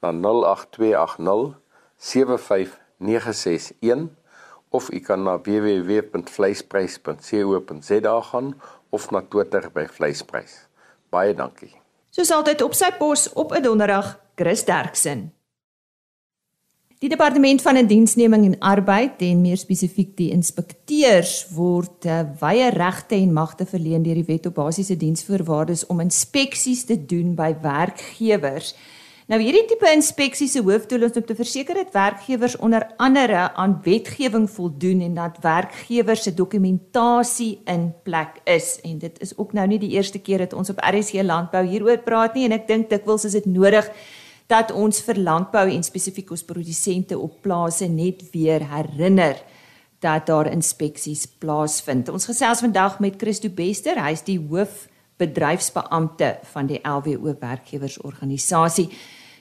na 0.00 0.12
08280 0.12 1.54
75961 1.96 4.08
of 4.76 4.92
u 4.92 5.00
kan 5.00 5.24
na 5.24 5.40
www.vleisprys.co.za 5.40 8.20
gaan 8.30 8.54
of 8.88 9.10
na 9.10 9.22
Twitter 9.28 9.70
by 9.72 9.86
vleisprys. 9.88 10.68
Baie 11.10 11.34
dankie. 11.34 11.74
Soos 12.12 12.30
altyd 12.32 12.62
op 12.64 12.74
sy 12.76 12.90
pos 12.98 13.32
op 13.32 13.52
'n 13.52 13.62
donderdag, 13.62 14.20
Chris 14.36 14.64
Derksen. 14.64 15.32
Die 16.96 17.12
departement 17.12 17.62
van 17.62 17.76
indiensneming 17.76 18.44
en 18.44 18.58
arbeid 18.58 19.20
en 19.20 19.40
meer 19.40 19.56
spesifiek 19.56 20.16
die 20.16 20.30
inspekteurs 20.32 21.48
word 21.52 22.08
uh, 22.08 22.24
wye 22.40 22.70
regte 22.72 23.14
en 23.14 23.34
magte 23.36 23.66
verleen 23.68 24.02
deur 24.02 24.14
die 24.14 24.24
wet 24.24 24.46
op 24.46 24.54
basiese 24.54 24.96
diensvoorwaardes 24.96 25.86
om 25.92 26.00
inspeksies 26.00 26.84
te 26.88 26.96
doen 26.96 27.34
by 27.34 27.52
werkgewers. 27.60 28.72
Nou 29.26 29.40
hierdie 29.42 29.64
tipe 29.66 29.88
inspeksie 29.90 30.46
se 30.46 30.60
hoofdoel 30.62 31.08
is 31.08 31.16
om 31.18 31.24
te 31.26 31.34
verseker 31.34 31.74
dat 31.74 31.88
werkgewers 31.96 32.54
onder 32.62 32.84
andere 33.02 33.48
aan 33.58 33.72
wetgewing 33.82 34.44
voldoen 34.46 35.00
en 35.02 35.16
dat 35.16 35.40
werkgewers 35.42 36.22
se 36.22 36.34
dokumentasie 36.34 37.56
in 37.66 37.88
plek 38.06 38.38
is. 38.44 38.76
En 38.86 39.00
dit 39.02 39.18
is 39.20 39.34
ook 39.34 39.52
nou 39.52 39.66
nie 39.66 39.80
die 39.82 39.90
eerste 39.96 40.22
keer 40.22 40.44
dat 40.44 40.54
ons 40.54 40.70
op 40.70 40.78
RSC 40.78 41.26
landbou 41.26 41.64
hieroor 41.66 41.98
praat 42.06 42.38
nie 42.38 42.46
en 42.46 42.54
ek 42.54 42.68
dink 42.70 42.86
dikwels 42.94 43.26
is 43.26 43.34
dit 43.34 43.50
nodig 43.50 43.90
dat 44.46 44.70
ons 44.70 45.02
vir 45.02 45.18
landbou 45.18 45.66
en 45.74 45.82
spesifiek 45.82 46.30
ons 46.30 46.46
produsente 46.46 47.18
op 47.18 47.42
plase 47.42 47.90
net 47.90 48.22
weer 48.30 48.62
herinner 48.76 49.42
dat 50.06 50.30
daar 50.30 50.52
inspeksies 50.52 51.26
plaasvind. 51.26 52.14
Ons 52.14 52.30
gesels 52.30 52.62
vandag 52.62 53.00
met 53.02 53.18
Christo 53.18 53.50
Bester, 53.50 53.98
hy's 54.06 54.22
die 54.22 54.38
hoof 54.38 54.86
bedryfsbeampte 55.18 56.36
van 56.52 56.70
die 56.70 56.78
LWO 56.86 57.34
werkgewersorganisasie. 57.40 58.90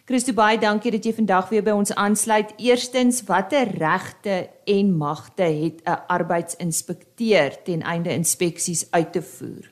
Christo 0.06 0.36
baie 0.38 0.60
dankie 0.62 0.92
dat 0.94 1.06
jy 1.08 1.16
vandag 1.18 1.48
weer 1.50 1.64
by 1.66 1.74
ons 1.74 1.90
aansluit. 1.98 2.52
Eerstens, 2.62 3.24
watter 3.26 3.72
regte 3.74 4.36
en 4.70 4.92
magte 5.00 5.48
het 5.50 5.82
'n 5.82 5.98
arbeidsinspekteur 6.14 7.56
ten 7.66 7.82
einde 7.82 8.14
inspeksies 8.14 8.86
uit 8.92 9.14
te 9.14 9.22
voer? 9.22 9.66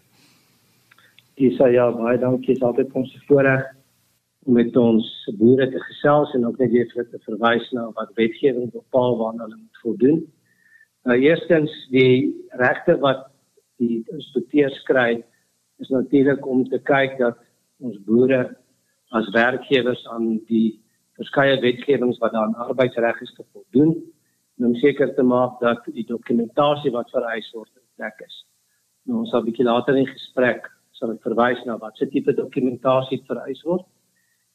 Ja, 1.36 1.92
baie 1.92 2.18
dankie. 2.18 2.48
Dit 2.48 2.58
is 2.58 2.64
altyd 2.64 2.92
ons 2.94 3.24
voorreg 3.28 3.64
om 4.46 4.54
met 4.54 4.76
ons 4.76 5.30
boere 5.38 5.70
te 5.70 5.80
gesels 5.80 6.34
en 6.34 6.48
ook 6.48 6.58
net 6.58 6.72
weer 6.72 6.88
te 6.88 7.20
verwys 7.20 7.72
na 7.72 7.92
wat 7.94 8.10
wetgewing 8.16 8.72
bepaal 8.72 9.18
waarna 9.18 9.44
hulle 9.44 9.56
moet 9.56 9.82
voldoen. 9.82 10.34
Nou 11.04 11.20
eerstens 11.20 11.88
die 11.90 12.48
regte 12.50 12.98
wat 12.98 13.30
die 13.78 14.04
inspekteurs 14.08 14.84
kry 14.84 15.24
is 15.78 15.90
natuurlik 15.90 16.46
om 16.48 16.70
te 16.70 16.80
kyk 16.80 17.18
dat 17.18 17.38
ons 17.78 18.04
boere 18.04 18.63
as 19.18 19.30
werkgewers 19.36 20.02
aan 20.16 20.40
die 20.50 20.80
verskeie 21.18 21.60
wetgewings 21.62 22.20
wat 22.24 22.34
aan 22.34 22.56
arbeidsreg 22.66 23.22
is 23.22 23.34
te 23.38 23.46
voldoen 23.52 23.94
en 24.58 24.70
om 24.70 24.76
seker 24.82 25.14
te 25.16 25.24
maak 25.24 25.60
dat 25.62 25.86
die 25.94 26.06
dokumentasie 26.10 26.92
wat 26.92 27.12
vereis 27.14 27.50
word 27.54 27.70
plek 27.98 28.24
is. 28.26 28.40
Nou 29.06 29.20
ons 29.22 29.30
sal 29.30 29.42
'n 29.42 29.50
bietjie 29.50 29.66
later 29.66 29.98
in 29.98 30.08
gesprek 30.08 30.70
sal 30.92 31.12
ek 31.12 31.22
verwys 31.22 31.62
na 31.66 31.78
wat 31.78 31.98
se 31.98 32.08
tipe 32.10 32.34
dokumentasie 32.34 33.22
vereis 33.28 33.62
word. 33.64 33.86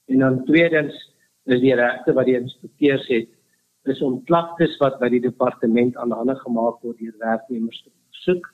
En 0.08 0.18
dan 0.18 0.44
tweedens 0.44 0.94
is 1.46 1.60
die 1.60 1.74
regte 1.74 2.12
wat 2.12 2.26
die 2.26 2.38
inspekteurs 2.38 3.06
het 3.08 3.28
is 3.84 4.02
om 4.02 4.24
klagtes 4.24 4.76
wat 4.80 4.98
by 5.00 5.08
die 5.08 5.20
departement 5.20 5.96
aan 5.96 6.12
hande 6.12 6.36
gemaak 6.44 6.82
word 6.82 6.98
deur 6.98 7.14
werknemers 7.18 7.82
te 7.82 7.90
ondersoek 7.90 8.48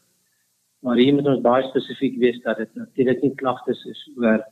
maar 0.85 1.01
hier 1.01 1.15
moet 1.17 1.27
ons 1.33 1.41
baie 1.45 1.65
spesifiek 1.71 2.19
wees 2.21 2.41
dat 2.45 2.61
dit 2.61 2.75
natuurlik 2.79 3.23
nie 3.25 3.35
klagtes 3.41 3.81
is 3.91 4.03
oor 4.21 4.45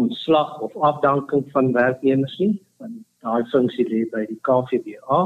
ontslag 0.00 0.60
of 0.60 0.76
afdanking 0.76 1.44
van 1.54 1.72
werknemers 1.72 2.36
nie 2.40 2.54
want 2.82 3.00
daai 3.24 3.44
funksie 3.52 3.86
lê 3.88 4.04
by 4.12 4.24
die 4.28 4.38
KVBA 4.48 5.20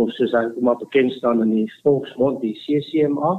of 0.00 0.12
soos 0.16 0.34
hy 0.36 0.44
kom 0.54 0.72
op 0.72 0.82
bekend 0.84 1.14
staan 1.16 1.42
in 1.46 1.54
die 1.54 1.70
volksmond 1.84 2.42
die 2.44 2.56
CCMA 2.64 3.36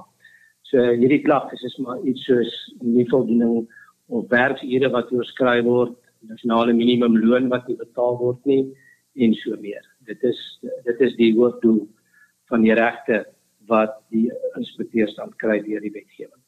so 0.72 0.86
hierdie 0.91 1.24
klagtes 1.26 1.63
is 1.67 1.78
maar 1.84 2.00
iets 2.08 2.26
soos 2.30 2.54
nie 2.82 3.08
voldoening 3.12 3.67
of 4.12 4.30
werksure 4.32 4.91
wat 4.96 5.12
oorskry 5.15 5.60
word 5.67 5.98
nasionale 6.30 6.74
minimum 6.78 7.17
loon 7.24 7.50
wat 7.54 7.67
nie 7.67 7.80
betaal 7.80 8.17
word 8.22 8.46
nie 8.46 8.63
en 9.26 9.36
so 9.44 9.58
meer 9.60 9.84
dit 10.08 10.24
is 10.32 10.41
dit 10.88 11.08
is 11.08 11.15
die 11.20 11.34
hoofdoel 11.38 11.84
van 12.52 12.65
die 12.67 12.76
regte 12.76 13.24
wat 13.72 14.00
die 14.13 14.28
inspekteurs 14.60 15.15
dan 15.15 15.34
kry 15.44 15.60
deur 15.63 15.84
die 15.84 15.94
wetgewing. 15.94 16.41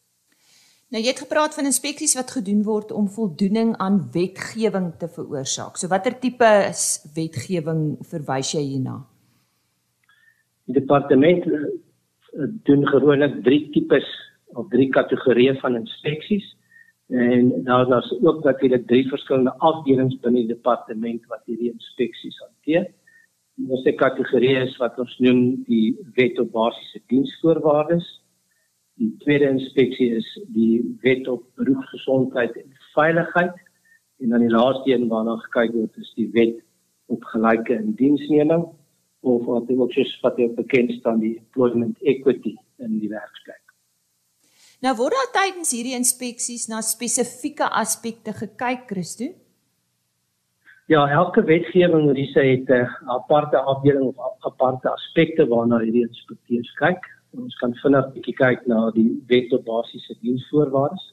Nou 0.94 1.02
jy 1.02 1.10
het 1.10 1.24
gepraat 1.24 1.56
van 1.58 1.66
inspeksies 1.66 2.12
wat 2.14 2.32
gedoen 2.36 2.60
word 2.68 2.92
om 2.94 3.08
voldoening 3.10 3.72
aan 3.82 3.96
wetgewing 4.14 4.92
te 5.02 5.08
veroorsaak. 5.10 5.80
So 5.82 5.90
watter 5.90 6.14
tipe 6.22 6.50
wetgewing 7.16 7.82
verwys 8.12 8.52
jy 8.54 8.62
hierna? 8.62 9.00
Die 10.70 10.78
departement 10.78 11.50
eh, 11.50 12.46
doen 12.70 12.86
gewoonlik 12.92 13.42
drie 13.42 13.64
tipes 13.74 14.06
of 14.54 14.70
drie 14.70 14.92
kategorieë 14.94 15.58
van 15.66 15.82
inspeksies 15.82 16.46
en 17.10 17.50
daar 17.66 17.90
is 17.98 18.14
ook 18.22 18.44
natuurlik 18.46 18.86
drie 18.88 19.04
verskillende 19.10 19.58
afdelings 19.58 20.20
binne 20.22 20.46
die 20.46 20.54
departement 20.54 21.26
wat 21.30 21.42
hierdie 21.50 21.74
inspeksies 21.74 22.38
hanteer. 22.46 22.86
Die 23.58 23.70
eerste 23.74 23.98
kategorie 23.98 24.56
is 24.62 24.78
wat 24.78 25.02
ons 25.02 25.18
noem 25.26 25.64
die 25.66 25.98
wet 26.14 26.38
op 26.42 26.54
basiese 26.54 27.02
diensvoorwaardes. 27.10 28.06
Die 29.02 29.10
tweede 29.24 29.50
inspeksie 29.50 30.12
is 30.20 30.28
die 30.54 30.82
wet 31.02 31.28
op 31.28 31.44
beroepsgesondheid 31.58 32.56
en 32.62 32.78
veiligheid. 32.94 33.56
En 34.22 34.30
dan 34.30 34.46
die 34.46 34.54
laaste 34.54 34.94
een 34.94 35.08
waarna 35.10 35.36
gekyk 35.48 35.74
word 35.74 35.98
is 35.98 36.14
die 36.16 36.30
wet 36.36 36.62
op 37.12 37.24
gelyke 37.34 37.76
indiensneming 37.76 38.68
of 39.24 39.46
wat 39.48 39.70
ook 39.72 39.92
soos 39.96 40.12
wat 40.22 40.38
jy 40.38 40.50
bekend 40.56 40.92
staan 41.00 41.22
die 41.24 41.38
employment 41.38 42.00
equity 42.04 42.56
in 42.84 43.00
die 43.00 43.10
werksplek. 43.12 43.62
Nou 44.84 44.94
word 45.00 45.16
daar 45.16 45.32
tydens 45.38 45.72
hierdie 45.72 45.96
inspeksies 45.96 46.68
na 46.68 46.82
spesifieke 46.84 47.70
aspekte 47.72 48.34
gekyk, 48.36 48.86
Christo? 48.92 49.30
Ja, 50.92 51.06
elke 51.08 51.42
wetgewing 51.48 52.10
wat 52.10 52.20
dis 52.20 52.34
het 52.36 52.70
'n 52.70 53.10
aparte 53.10 53.58
afdeling 53.58 54.12
of 54.12 54.46
aparte 54.46 54.90
aspekte 54.90 55.48
waarna 55.48 55.80
hierdie 55.80 56.08
inspekteurs 56.08 56.74
kyk. 56.80 57.04
Ons 57.34 57.56
kan 57.58 57.74
vinnig 57.82 58.06
'n 58.06 58.13
bietjie 58.13 58.36
kyk 58.38 58.67
na 58.69 58.80
die 58.93 59.10
wet 59.30 59.54
op 59.58 59.63
basiese 59.65 60.13
diensvoorwaardes. 60.22 61.06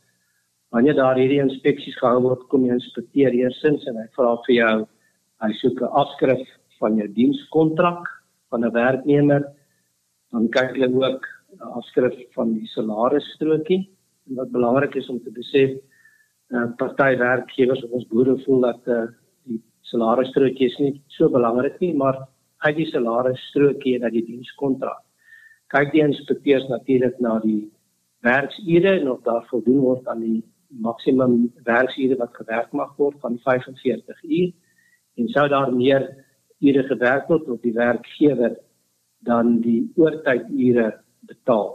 Wanneer 0.73 0.95
daar 0.95 1.17
hierdie 1.17 1.41
inspeksies 1.41 1.97
gehou 1.97 2.21
word, 2.27 2.43
kom 2.49 2.67
die 2.67 2.75
inspekteur 2.75 3.33
eersins 3.33 3.87
en 3.89 3.97
hy 3.97 4.07
vra 4.17 4.35
vir 4.47 4.55
jou 4.55 4.77
hy 5.45 5.53
soek 5.63 5.81
'n 5.81 5.95
afskrif 6.03 6.45
van 6.79 6.99
jou 7.01 7.09
dienskontrak 7.09 8.05
van 8.51 8.65
'n 8.65 8.73
werknemer. 8.73 9.43
Dan 10.33 10.49
kyk 10.49 10.77
hulle 10.77 10.93
ook 11.09 11.25
'n 11.57 11.73
afskrif 11.81 12.15
van 12.37 12.55
die 12.55 12.69
salarisstrokie. 12.77 13.89
En 14.29 14.37
wat 14.37 14.53
belangrik 14.53 14.95
is 14.97 15.09
om 15.09 15.21
te 15.21 15.31
besef, 15.31 15.71
uh, 16.51 16.67
party 16.77 17.17
werkgewers 17.17 17.85
of 17.85 17.91
ons 17.91 18.09
boere 18.09 18.37
voel 18.45 18.61
dat 18.61 18.83
uh, 18.87 19.07
salarisstrokie 19.81 20.67
is 20.67 20.79
nie 20.79 21.03
so 21.09 21.29
belangrik 21.29 21.81
nie, 21.81 21.95
maar 21.95 22.29
uit 22.59 22.77
die 22.77 22.91
salarisstrokie 22.93 23.97
en 23.97 24.05
uit 24.05 24.13
die 24.13 24.27
dienskontrak 24.27 25.03
kyk 25.75 25.93
die 25.93 26.03
inspekteurs 26.03 26.67
natuurlik 26.69 27.19
na 27.21 27.39
die 27.45 27.71
werksure 28.27 28.97
en 29.01 29.11
of 29.11 29.23
daar 29.27 29.47
voldoen 29.51 29.83
word 29.85 30.09
aan 30.09 30.25
die 30.25 30.41
maksimum 30.87 31.53
werksure 31.67 32.17
wat 32.21 32.35
gewerk 32.39 32.73
mag 32.73 32.97
word 32.97 33.21
van 33.21 33.39
45 33.45 34.25
uur 34.25 34.51
en 35.19 35.29
sou 35.29 35.47
daar 35.49 35.73
meer 35.75 36.09
ure 36.61 36.83
gewerk 36.89 37.29
word 37.29 37.49
op 37.49 37.63
die 37.63 37.75
werkgewer 37.77 38.57
dan 39.27 39.61
die 39.61 39.93
oortydure 40.01 40.91
betaal. 41.29 41.73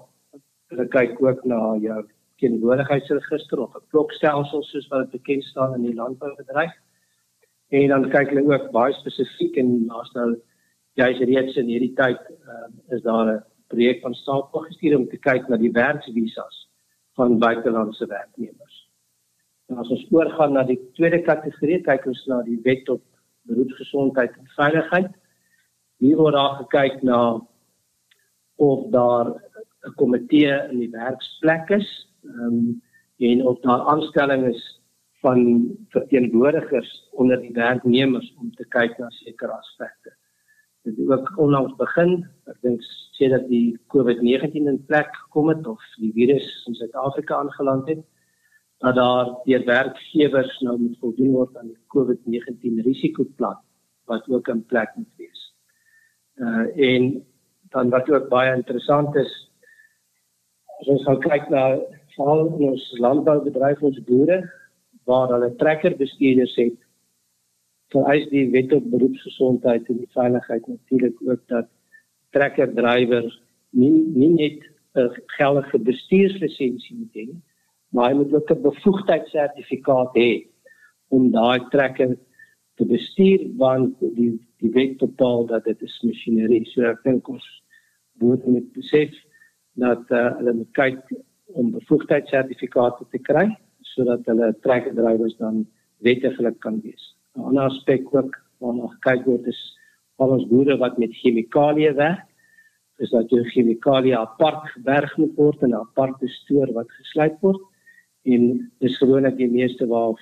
Hulle 0.74 0.88
kyk 0.94 1.22
ook 1.22 1.44
na 1.46 1.60
jou 1.82 2.02
teenwoordigheidsregister 2.42 3.62
of 3.62 3.76
'n 3.76 3.88
klokstelsel 3.92 4.64
soos 4.64 4.88
wat 4.92 5.12
dit 5.12 5.22
bekend 5.22 5.44
staan 5.44 5.76
in 5.76 5.88
die 5.88 5.96
landboubedryf 5.96 6.74
en 7.70 7.88
dan 7.88 8.10
kyk 8.10 8.30
hulle 8.30 8.46
ook 8.54 8.72
baie 8.72 8.94
spesifiek 8.94 9.58
en 9.58 9.90
as 9.90 10.12
nou 10.14 10.30
jy's 11.00 11.20
reeds 11.20 11.56
in 11.56 11.68
hierdie 11.68 11.94
tyd 11.96 12.20
uh, 12.48 12.68
is 12.96 13.02
daar 13.02 13.28
'n 13.34 13.44
projek 13.68 14.02
van 14.02 14.14
staat 14.14 14.50
gestuur 14.52 14.98
om 14.98 15.08
te 15.10 15.18
kyk 15.18 15.48
na 15.50 15.58
die 15.58 15.72
werksvisas 15.72 16.66
van 17.16 17.40
buitelandse 17.40 18.08
werknemers. 18.08 18.78
En 19.70 19.78
as 19.82 19.90
ons 19.90 20.06
oorgaan 20.12 20.54
na 20.54 20.64
die 20.64 20.80
tweede 20.94 21.22
kategorie, 21.26 21.82
kyk 21.82 22.06
ons 22.12 22.22
na 22.30 22.42
die 22.46 22.60
wet 22.64 22.90
op 22.90 23.02
beroepsgesondheid 23.50 24.36
en 24.38 24.50
veiligheid. 24.58 25.12
Hier 26.04 26.18
word 26.20 26.36
daar 26.36 26.58
gekyk 26.62 27.02
na 27.04 27.20
of 28.62 28.90
daar 28.92 29.34
'n 29.86 29.96
komitee 29.96 30.54
in 30.72 30.80
die 30.80 30.92
werksplek 30.92 31.70
is, 31.70 31.90
ehm 32.24 32.48
um, 32.48 32.82
en 33.18 33.48
of 33.48 33.60
daar 33.60 33.80
aanstelling 33.80 34.48
is 34.48 34.82
van 35.22 35.70
verteenwoordigers 35.90 37.08
onder 37.12 37.40
die 37.42 37.54
werknemers 37.54 38.34
om 38.40 38.52
te 38.56 38.66
kyk 38.68 38.98
na 38.98 39.10
sekere 39.10 39.52
aspekte. 39.52 40.12
Dit 40.86 41.00
ook 41.10 41.32
onlangs 41.42 41.74
begin, 41.80 42.20
ek 42.46 42.58
dink 42.62 42.84
sê 43.18 43.30
dat 43.32 43.48
die 43.50 43.74
COVID-19 43.90 44.68
in 44.70 44.78
plek 44.86 45.10
gekom 45.24 45.50
het 45.50 45.66
of 45.68 45.82
die 45.98 46.12
virus 46.14 46.46
in 46.70 46.78
Suid-Afrika 46.78 47.40
aangeland 47.42 47.90
het, 47.90 48.04
dat 48.84 49.00
daar 49.00 49.32
deur 49.48 49.66
werkgewers 49.66 50.60
nou 50.68 50.76
moet 50.78 51.00
voldoen 51.02 51.32
word 51.34 51.58
aan 51.58 51.72
die 51.72 51.80
COVID-19 51.96 52.84
risikoplan 52.86 53.58
wat 54.06 54.30
ook 54.30 54.52
in 54.54 54.62
plek 54.70 54.94
moet 55.00 55.10
wees. 55.18 55.42
Uh 56.38 56.68
en 56.92 57.10
dan 57.74 57.90
wat 57.90 58.10
ook 58.14 58.30
baie 58.30 58.54
interessant 58.54 59.16
is, 59.18 59.34
as 60.80 60.94
ons 60.94 61.04
gaan 61.10 61.22
kyk 61.26 61.50
na 61.50 61.66
veral 62.14 62.46
ons 62.70 62.92
landboubedryf 63.02 63.82
ons 63.82 64.02
boere, 64.06 64.44
waar 65.10 65.34
hulle 65.34 65.56
trekkerbestuurders 65.58 66.56
het 66.62 66.85
vereis 67.94 68.30
die 68.30 68.50
wet 68.52 68.74
op 68.74 68.92
beroepsgesondheid 68.92 69.90
en 69.90 69.98
die 69.98 70.14
veiligheid 70.14 70.68
natuurlik 70.68 71.18
ook 71.28 71.44
dat 71.48 71.68
trekkerdrywers 72.36 73.42
nie 73.70 73.92
nie 74.16 74.34
net 74.34 74.64
'n 74.96 75.12
geldige 75.38 75.80
bestuurslisensie 75.80 76.96
moet 76.98 77.14
hê 77.14 77.28
maar 77.90 78.10
hy 78.10 78.16
moet 78.16 78.34
ook 78.34 78.52
'n 78.52 78.62
bevoegdheidssertifikaat 78.62 80.12
hê 80.16 80.48
om 81.08 81.32
daai 81.32 81.60
trekker 81.70 82.18
te 82.76 82.86
bestuur 82.86 83.40
want 83.58 84.00
die 84.00 84.34
die 84.64 84.72
wet 84.72 84.98
bepaal 84.98 85.46
dat 85.46 85.64
dit 85.64 85.82
is 85.82 86.02
masjinerie. 86.02 86.66
So 86.66 86.82
ek 86.82 87.04
dink 87.04 87.28
ons 87.30 87.46
moet 88.24 88.46
met 88.48 88.72
besef 88.74 89.12
dat 89.74 90.12
uh, 90.12 90.38
hulle 90.38 90.54
moet 90.54 90.72
kyk 90.72 91.02
om 91.46 91.72
bevoegdheidssertifikate 91.72 93.06
te 93.12 93.20
kry 93.20 93.50
sodat 93.82 94.26
hulle 94.26 94.56
trekkerdrywers 94.62 95.36
dan 95.38 95.68
wettiglik 95.98 96.60
kan 96.60 96.80
wees 96.84 97.15
'n 97.36 97.42
ander 97.42 97.64
aspek 97.70 98.14
ook 98.16 98.36
waarna 98.60 98.88
gekyk 98.96 99.26
word 99.26 99.48
is 99.48 99.62
al 100.24 100.32
ons 100.38 100.48
boere 100.48 100.78
wat 100.78 100.98
met 100.98 101.16
chemikalieë 101.22 101.94
werk. 102.00 102.28
Dis 103.00 103.12
dat 103.12 103.30
jou 103.30 103.44
chemikalieë 103.52 104.16
apart 104.16 104.70
geberg 104.76 105.18
moet 105.18 105.36
word 105.36 105.62
in 105.62 105.74
'n 105.74 105.82
aparte 105.82 106.28
stoor 106.28 106.72
wat 106.74 106.92
gesluit 107.00 107.38
word. 107.42 107.62
En 108.24 108.72
dis 108.80 108.98
gewoonlik 108.98 109.38
die 109.38 109.52
meeste 109.52 109.88
waar 109.88 110.16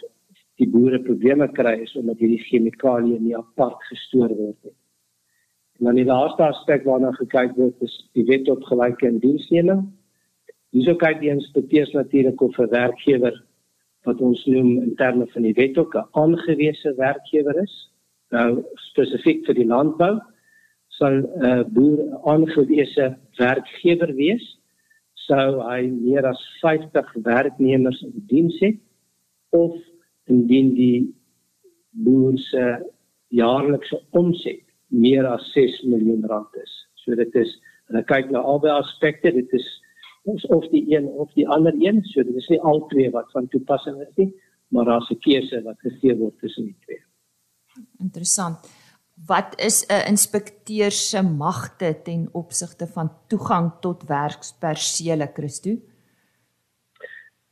die 0.58 0.70
boere 0.70 1.00
probleme 1.00 1.48
kry 1.52 1.76
is 1.82 1.96
omdat 1.96 2.18
hierdie 2.18 2.46
chemikalieë 2.50 3.20
nie 3.20 3.38
apart 3.38 3.80
gestoor 3.92 4.30
word 4.30 4.58
nie. 4.64 4.76
En 5.80 5.86
dan 5.86 5.96
die 5.96 6.06
laaste 6.06 6.44
aspek 6.44 6.84
waarna 6.86 7.12
gekyk 7.12 7.56
word 7.56 7.82
is 7.82 7.96
die 8.14 8.26
wet 8.26 8.50
op 8.50 8.64
gelyke 8.64 9.08
indiensneming. 9.08 9.88
Hierso 10.74 10.96
kyk 10.96 11.20
die 11.22 11.30
inspekteurs 11.30 11.94
natuurlik 11.94 12.42
of 12.42 12.60
'n 12.60 12.70
werkgewer 12.70 13.44
wat 14.08 14.22
ons 14.22 14.46
noem 14.46 14.82
in 14.82 14.96
terme 14.96 15.28
van 15.32 15.48
die 15.48 15.56
wet 15.58 15.78
ook 15.78 15.96
'n 15.96 16.08
aangewese 16.12 16.94
werkgewer 16.96 17.62
is. 17.64 17.76
Nou 18.32 18.64
spesifiek 18.90 19.46
vir 19.46 19.56
die 19.56 19.68
landbou 19.68 20.20
sal 20.88 21.14
'n 21.14 21.46
uh, 21.46 21.64
boer 21.64 22.00
aangewese 22.24 23.16
werkgewer 23.38 24.14
wees 24.16 24.60
sou 25.28 25.62
hy 25.64 25.88
meer 25.88 26.26
as 26.28 26.42
50 26.62 27.14
werknemers 27.24 28.02
in 28.04 28.26
diens 28.28 28.60
het 28.60 28.80
of 29.50 29.76
indien 30.28 30.74
die 30.76 31.14
boer 31.92 32.38
se 32.38 32.66
jaarlikse 33.34 34.02
omset 34.12 34.64
meer 34.88 35.26
as 35.26 35.46
6 35.54 35.82
miljoen 35.90 36.26
rand 36.30 36.56
is. 36.62 36.74
So 37.02 37.16
dit 37.16 37.36
is 37.36 37.56
hulle 37.90 38.04
kyk 38.10 38.30
na 38.32 38.40
albei 38.40 38.72
aspekte, 38.72 39.32
dit 39.34 39.54
is 39.54 39.68
ons 40.24 40.46
of 40.56 40.68
die 40.72 40.84
een 40.96 41.08
of 41.08 41.32
die 41.34 41.48
ander 41.48 41.76
een, 41.80 42.02
so 42.04 42.24
dit 42.24 42.36
is 42.36 42.48
nie 42.52 42.62
al 42.62 42.86
twee 42.92 43.12
wat 43.12 43.32
van 43.32 43.48
toepassing 43.48 44.00
is 44.02 44.16
nie, 44.16 44.30
maar 44.74 44.86
daar's 44.86 45.10
'n 45.12 45.20
keuse 45.20 45.62
wat 45.64 45.80
gegee 45.80 46.16
word 46.16 46.40
tussen 46.40 46.66
die 46.66 46.78
twee. 46.86 47.04
Interessant. 48.00 48.58
Wat 49.28 49.60
is 49.60 49.86
'n 49.88 50.08
inspekteur 50.10 50.92
se 50.92 51.22
magte 51.22 52.02
ten 52.04 52.30
opsigte 52.32 52.88
van 52.88 53.12
toegang 53.28 53.72
tot 53.82 54.04
werkspersele, 54.08 55.30
Christo? 55.34 55.78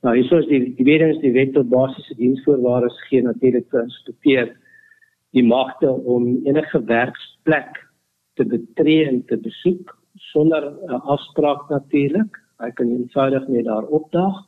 Nou, 0.01 0.15
hier 0.17 0.39
is 0.39 0.47
die 0.47 0.75
die 0.75 0.85
wetens 0.85 1.19
die 1.21 1.31
wet 1.31 1.53
tot 1.53 1.69
basiese 1.69 2.15
diensvoorwaardes 2.15 2.97
gee 3.09 3.21
natuurlik 3.21 3.69
vir 3.69 3.83
inspekteur 3.83 4.57
die 5.31 5.43
magte 5.43 5.91
om 5.91 6.39
enige 6.45 6.83
werksplek 6.85 7.77
te 8.33 8.45
betree 8.45 9.05
en 9.07 9.25
te 9.25 9.37
besoek 9.37 9.97
sonder 10.33 10.73
'n 10.89 11.01
afspraak 11.05 11.69
natuurlik. 11.69 12.40
Hy 12.61 12.69
kan 12.77 12.89
eenvoudig 12.93 13.47
net 13.49 13.65
daar 13.65 13.87
opdaag 13.89 14.43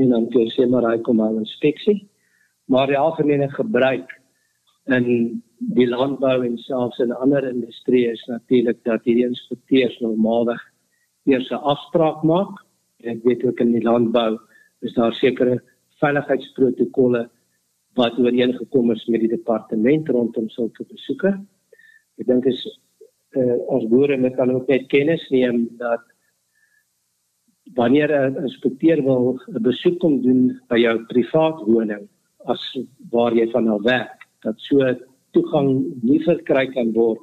en 0.00 0.08
dan 0.14 0.28
kan 0.32 0.48
sê 0.54 0.66
maar 0.68 0.88
hy 0.88 0.98
kom 1.04 1.20
aan 1.20 1.42
inspeksie. 1.42 2.08
Maar 2.72 2.88
die 2.88 2.98
algemene 2.98 3.48
gebruik 3.52 4.10
in 4.90 5.42
die 5.76 5.86
landbou 5.86 6.40
en 6.46 6.56
selfs 6.58 6.98
in 7.04 7.12
ander 7.12 7.44
industrieë 7.46 8.14
is 8.16 8.24
natuurlik 8.30 8.80
dat 8.88 9.04
hierdie 9.04 9.28
inspekteurs 9.28 9.98
normaalweg 10.00 10.62
eers 11.30 11.50
'n 11.50 11.62
afspraak 11.74 12.22
maak. 12.24 12.64
Ek 13.04 13.22
weet 13.24 13.44
ook 13.44 13.60
in 13.60 13.72
die 13.72 13.84
landbou 13.84 14.38
is 14.80 14.94
daar 14.94 15.14
sekere 15.14 15.60
veiligheidsprotokolle 16.00 17.28
wat 17.94 18.18
ooreengekom 18.18 18.90
is 18.90 19.04
met 19.06 19.20
die 19.20 19.28
departement 19.36 20.08
rondom 20.08 20.48
sulke 20.48 20.84
besoeke. 20.88 21.36
Ek 22.18 22.26
dink 22.26 22.46
is 22.46 22.62
uh, 23.36 23.56
ons 23.68 23.86
boere 23.88 24.16
moet 24.18 24.36
dan 24.36 24.50
ook 24.50 24.68
net 24.68 24.88
kennis 24.88 25.28
neem 25.30 25.68
dat 25.78 26.02
wanneer 27.74 28.10
'n 28.10 28.36
inspekteur 28.42 29.02
wil 29.02 29.40
'n 29.48 29.62
besoek 29.62 29.98
kom 29.98 30.22
doen 30.22 30.60
by 30.68 30.78
jou 30.78 31.04
privaat 31.06 31.58
woning 31.66 32.08
as 32.46 32.78
waar 33.10 33.34
jy 33.34 33.50
van 33.50 33.64
nou 33.64 33.80
werk, 33.82 34.28
dat 34.42 34.54
so 34.56 34.78
toegang 35.30 35.84
nie 36.02 36.20
verkry 36.24 36.66
kan 36.72 36.92
word 36.92 37.20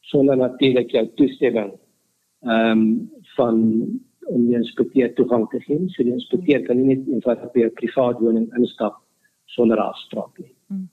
sonder 0.00 0.36
natuurlik 0.36 0.90
jou 0.90 1.06
toestemming 1.16 1.72
ehm 2.42 2.70
um, 2.70 3.10
van 3.36 3.56
om 4.26 4.46
die 4.46 4.56
inspekteur 4.56 5.14
toegang 5.14 5.48
te 5.50 5.60
gee. 5.60 5.88
So 5.88 6.04
die 6.06 6.12
inspekteur 6.12 6.62
kan 6.66 6.78
nie 6.78 6.94
net 6.94 7.08
eenvoudig 7.08 7.52
by 7.52 7.64
'n 7.64 7.74
privaat 7.74 8.20
woning 8.20 8.48
instap 8.58 9.00
sonder 9.46 9.78
afspraak 9.78 10.38
nie. 10.38 10.54
Hmm. 10.68 10.88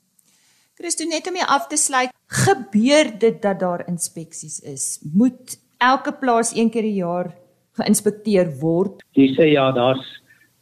Christo 0.73 1.05
net 1.05 1.27
om 1.27 1.35
hier 1.35 1.47
af 1.47 1.67
te 1.67 1.77
sluit, 1.77 2.09
gebeur 2.27 3.19
dit 3.19 3.41
dat 3.41 3.59
daar 3.59 3.87
inspeksies 3.87 4.59
is? 4.59 4.99
Moet 5.13 5.59
elke 5.77 6.13
plaas 6.13 6.55
een 6.55 6.69
keer 6.69 6.83
'n 6.83 6.95
jaar 6.95 7.35
geïnspekteer 7.81 8.53
word? 8.61 9.03
Jy 9.17 9.33
sê 9.35 9.51
ja, 9.53 9.71
daar's 9.75 10.05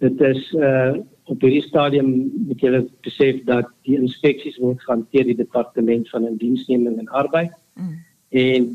dit 0.03 0.21
is 0.21 0.51
uh 0.53 0.97
op 1.27 1.41
hierdie 1.43 1.65
stadium 1.65 2.11
moet 2.47 2.61
jy 2.63 2.79
besef 3.03 3.41
dat 3.49 3.67
die 3.83 3.97
inspeksies 3.99 4.55
word 4.63 4.79
gehanteer 4.85 5.25
die 5.27 5.35
departement 5.35 6.07
van 6.13 6.23
indiensneming 6.23 7.01
en 7.01 7.09
arbeid. 7.11 7.51
Mm. 7.75 7.97
En 8.31 8.69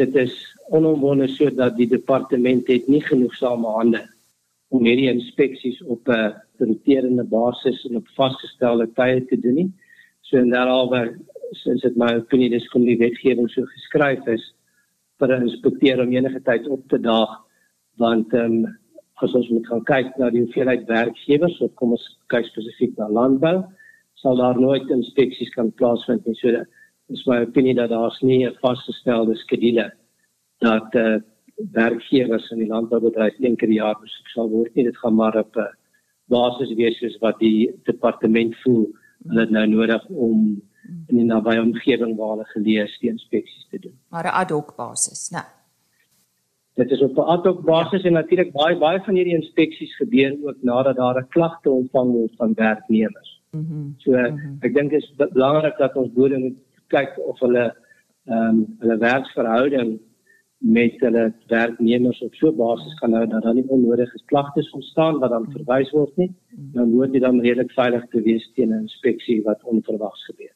dit 0.00 0.16
is 0.16 0.32
onomwonde 0.72 1.28
sodat 1.28 1.76
die 1.76 1.88
departement 1.90 2.68
het 2.72 2.88
nie 2.88 3.02
genoegsame 3.04 3.74
hande 3.76 4.00
om 4.74 4.88
hierdie 4.88 5.10
inspeksies 5.12 5.82
op 5.84 6.08
'n 6.08 6.32
roterende 6.58 7.24
basis 7.24 7.84
en 7.84 7.96
op 7.96 8.08
vasgestelde 8.16 8.88
tye 8.94 9.20
te 9.28 9.36
doen 9.36 9.54
nie. 9.54 9.70
So 10.22 10.38
en 10.38 10.50
daaroor 10.50 11.14
sins 11.52 11.82
dit 11.82 11.96
my 11.96 12.14
opinie 12.16 12.50
dis 12.50 12.68
kom 12.68 12.84
die 12.84 12.98
wetgewing 12.98 13.50
so 13.50 13.64
geskryf 13.66 14.26
is 14.26 14.54
vir 15.18 15.28
'n 15.36 15.48
inspekteur 15.48 16.00
om 16.00 16.12
enige 16.12 16.40
tyd 16.40 16.66
op 16.68 16.88
te 16.88 16.98
daag 16.98 17.43
want 17.96 18.32
ehm 18.32 18.64
um, 18.64 18.78
as 19.22 19.34
ons 19.38 19.48
moet 19.48 19.66
gaan 19.66 19.84
kyk 19.88 20.16
na 20.18 20.30
die 20.30 20.42
hoeveelheid 20.42 20.88
werkgewers 20.88 21.60
of 21.62 21.74
kom 21.78 21.92
ons 21.94 22.06
kyk 22.32 22.48
spesifiek 22.50 22.96
na 22.98 23.06
landbou 23.08 23.60
sal 24.24 24.40
daar 24.40 24.58
nooit 24.60 24.90
inspeksies 24.90 25.52
kan 25.54 25.70
plaasvind 25.78 26.26
nie. 26.26 26.34
So 26.40 26.64
dis 27.12 27.22
my 27.28 27.42
opinie 27.44 27.74
dat 27.76 27.90
daar's 27.92 28.20
nie 28.22 28.46
'n 28.46 28.56
vasgestelde 28.62 29.36
skedule 29.36 29.92
dat 30.60 30.94
uh, 30.94 31.20
werkgewers 31.72 32.50
in 32.50 32.58
die 32.58 32.72
landboubedryf 32.72 33.34
een 33.38 33.56
keer 33.56 33.68
per 33.68 33.76
jaar 33.76 33.96
besoek 34.00 34.28
sal 34.28 34.48
word 34.50 34.74
nie. 34.74 34.84
Dit 34.84 34.96
gaan 34.96 35.14
maar 35.14 35.36
op 35.36 35.56
'n 35.56 35.60
uh, 35.60 35.72
basis 36.28 36.74
wees 36.74 36.98
soos 36.98 37.18
wat 37.20 37.38
die 37.38 37.70
departement 37.84 38.56
voel 38.62 38.88
hulle 39.28 39.46
nou 39.50 39.66
nodig 39.66 40.08
om 40.08 40.62
in 41.08 41.16
die 41.16 41.24
nabye 41.24 41.60
omgewing 41.60 42.16
waar 42.16 42.30
hulle 42.36 42.44
gelees 42.44 42.98
die 43.00 43.10
inspeksies 43.10 43.66
te 43.70 43.78
doen. 43.78 43.98
Maar 44.08 44.24
'n 44.24 44.36
ad 44.42 44.50
hoc 44.50 44.76
basis 44.76 45.30
nou 45.30 45.44
dit 46.74 46.90
is 46.90 47.02
op 47.02 47.16
'n 47.16 47.30
ad 47.34 47.44
hoc 47.44 47.64
basis 47.64 48.02
ja. 48.02 48.08
en 48.08 48.14
natuurlik 48.14 48.52
baie 48.52 48.78
baie 48.78 49.00
van 49.00 49.14
hierdie 49.14 49.36
inspeksies 49.36 49.96
gebeur 49.96 50.36
ook 50.42 50.62
nadat 50.62 50.96
daar 50.96 51.20
'n 51.20 51.28
klagte 51.28 51.70
ontvang 51.70 52.10
word 52.12 52.34
van 52.36 52.54
werknemers 52.54 53.40
mm 53.50 53.66
-hmm. 53.68 53.94
so 53.98 54.10
mm 54.10 54.24
-hmm. 54.24 54.56
ek 54.60 54.74
dink 54.74 54.90
dit 54.90 55.02
is 55.02 55.14
belangrik 55.16 55.76
dat 55.78 55.96
ons 55.96 56.12
boere 56.12 56.38
moet 56.38 56.58
kyk 56.86 57.18
of 57.26 57.38
hulle 57.40 57.74
ehm 58.26 58.48
um, 58.48 58.76
hulle 58.80 58.98
werksverhouding 58.98 60.00
met 60.64 61.00
hulle 61.00 61.32
werknemers 61.46 62.20
op 62.22 62.34
so 62.34 62.52
basis 62.52 62.94
kan 62.94 63.10
nou 63.10 63.26
dat 63.26 63.42
daar 63.42 63.54
nie 63.54 63.68
onnodige 63.68 64.20
klagtes 64.24 64.70
ontstaan 64.70 65.18
wat 65.18 65.30
dan 65.30 65.50
verwys 65.52 65.90
word 65.90 66.16
nie. 66.16 66.30
Dan 66.72 66.90
moet 66.90 67.12
dit 67.12 67.20
dan 67.20 67.40
redelik 67.40 67.72
veilig 67.72 68.06
te 68.08 68.22
wees 68.22 68.50
teen 68.54 68.72
'n 68.72 68.80
inspeksie 68.86 69.42
wat 69.42 69.64
onverwags 69.64 70.24
gebeur. 70.24 70.54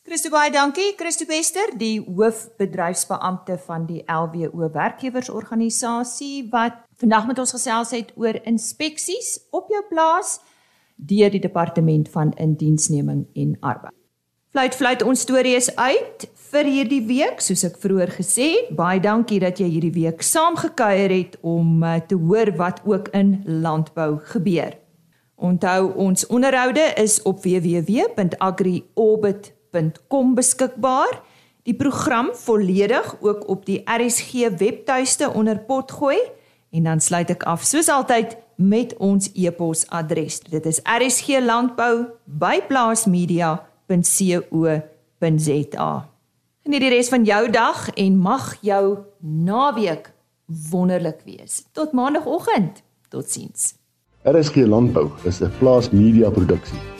Christo 0.00 0.32
baie 0.32 0.48
dankie. 0.48 0.94
Christo 0.96 1.26
Bester, 1.28 1.74
die 1.76 2.00
hoofbedryfsbeampte 2.00 3.58
van 3.66 3.82
die 3.84 4.00
LWO 4.08 4.70
werkgewersorganisasie 4.72 6.48
wat 6.48 6.72
vandag 7.02 7.26
met 7.28 7.36
ons 7.42 7.52
gesels 7.52 7.92
het 7.92 8.08
oor 8.16 8.38
inspeksies 8.48 9.44
op 9.52 9.68
jou 9.68 9.82
plaas 9.90 10.38
deur 10.96 11.28
die 11.32 11.40
departement 11.44 12.08
van 12.16 12.32
indiensneming 12.40 13.26
en 13.36 13.56
arbeid. 13.60 13.92
Fluit 14.50 14.74
fluit 14.74 15.02
ons 15.04 15.20
storie 15.20 15.54
is 15.54 15.76
uit 15.76 16.24
vir 16.50 16.64
hierdie 16.64 17.04
week, 17.04 17.40
soos 17.44 17.64
ek 17.68 17.76
vroeër 17.84 18.10
gesê 18.16 18.56
het. 18.56 18.72
Baie 18.80 19.00
dankie 19.04 19.40
dat 19.44 19.60
jy 19.60 19.68
hierdie 19.68 19.92
week 20.00 20.24
saamgekuier 20.24 21.12
het 21.12 21.36
om 21.44 21.84
uh, 21.84 22.00
te 22.00 22.16
hoor 22.16 22.56
wat 22.56 22.80
ook 22.88 23.12
in 23.12 23.44
landbou 23.44 24.16
gebeur. 24.32 24.80
Onthou 25.36 25.92
ons 26.08 26.24
onderhoude 26.32 26.88
is 26.96 27.20
op 27.28 27.44
www.agriorbit.com 27.44 29.59
beskikbaar. 30.34 31.20
Die 31.62 31.74
program 31.74 32.28
volledig 32.32 33.16
ook 33.20 33.48
op 33.48 33.66
die 33.66 33.82
RSG 33.84 34.32
webtuiste 34.58 35.32
onder 35.32 35.58
potgooi 35.58 36.18
en 36.70 36.82
dan 36.82 37.00
sluit 37.00 37.30
ek 37.30 37.42
af 37.42 37.64
soos 37.64 37.88
altyd 37.88 38.36
met 38.56 38.96
ons 38.96 39.30
e-posadres. 39.34 40.40
Dit 40.40 40.66
is 40.66 40.80
rsglandbou@plaasmedia.com 40.84 43.68
www.rsg.co.za. 43.90 45.90
Geniet 46.62 46.84
die 46.84 46.92
res 46.92 47.08
van 47.10 47.24
jou 47.24 47.42
dag 47.50 47.88
en 47.98 48.18
mag 48.20 48.52
jou 48.66 48.84
naweek 49.20 50.12
wonderlik 50.70 51.24
wees. 51.24 51.64
Tot 51.72 51.96
maandagooggend. 51.96 52.82
Totsiens. 53.10 53.74
RSG 54.22 54.66
Landbou 54.68 55.10
is 55.24 55.40
'n 55.40 55.52
plaas 55.58 55.90
media 55.90 56.30
produksie 56.30 56.99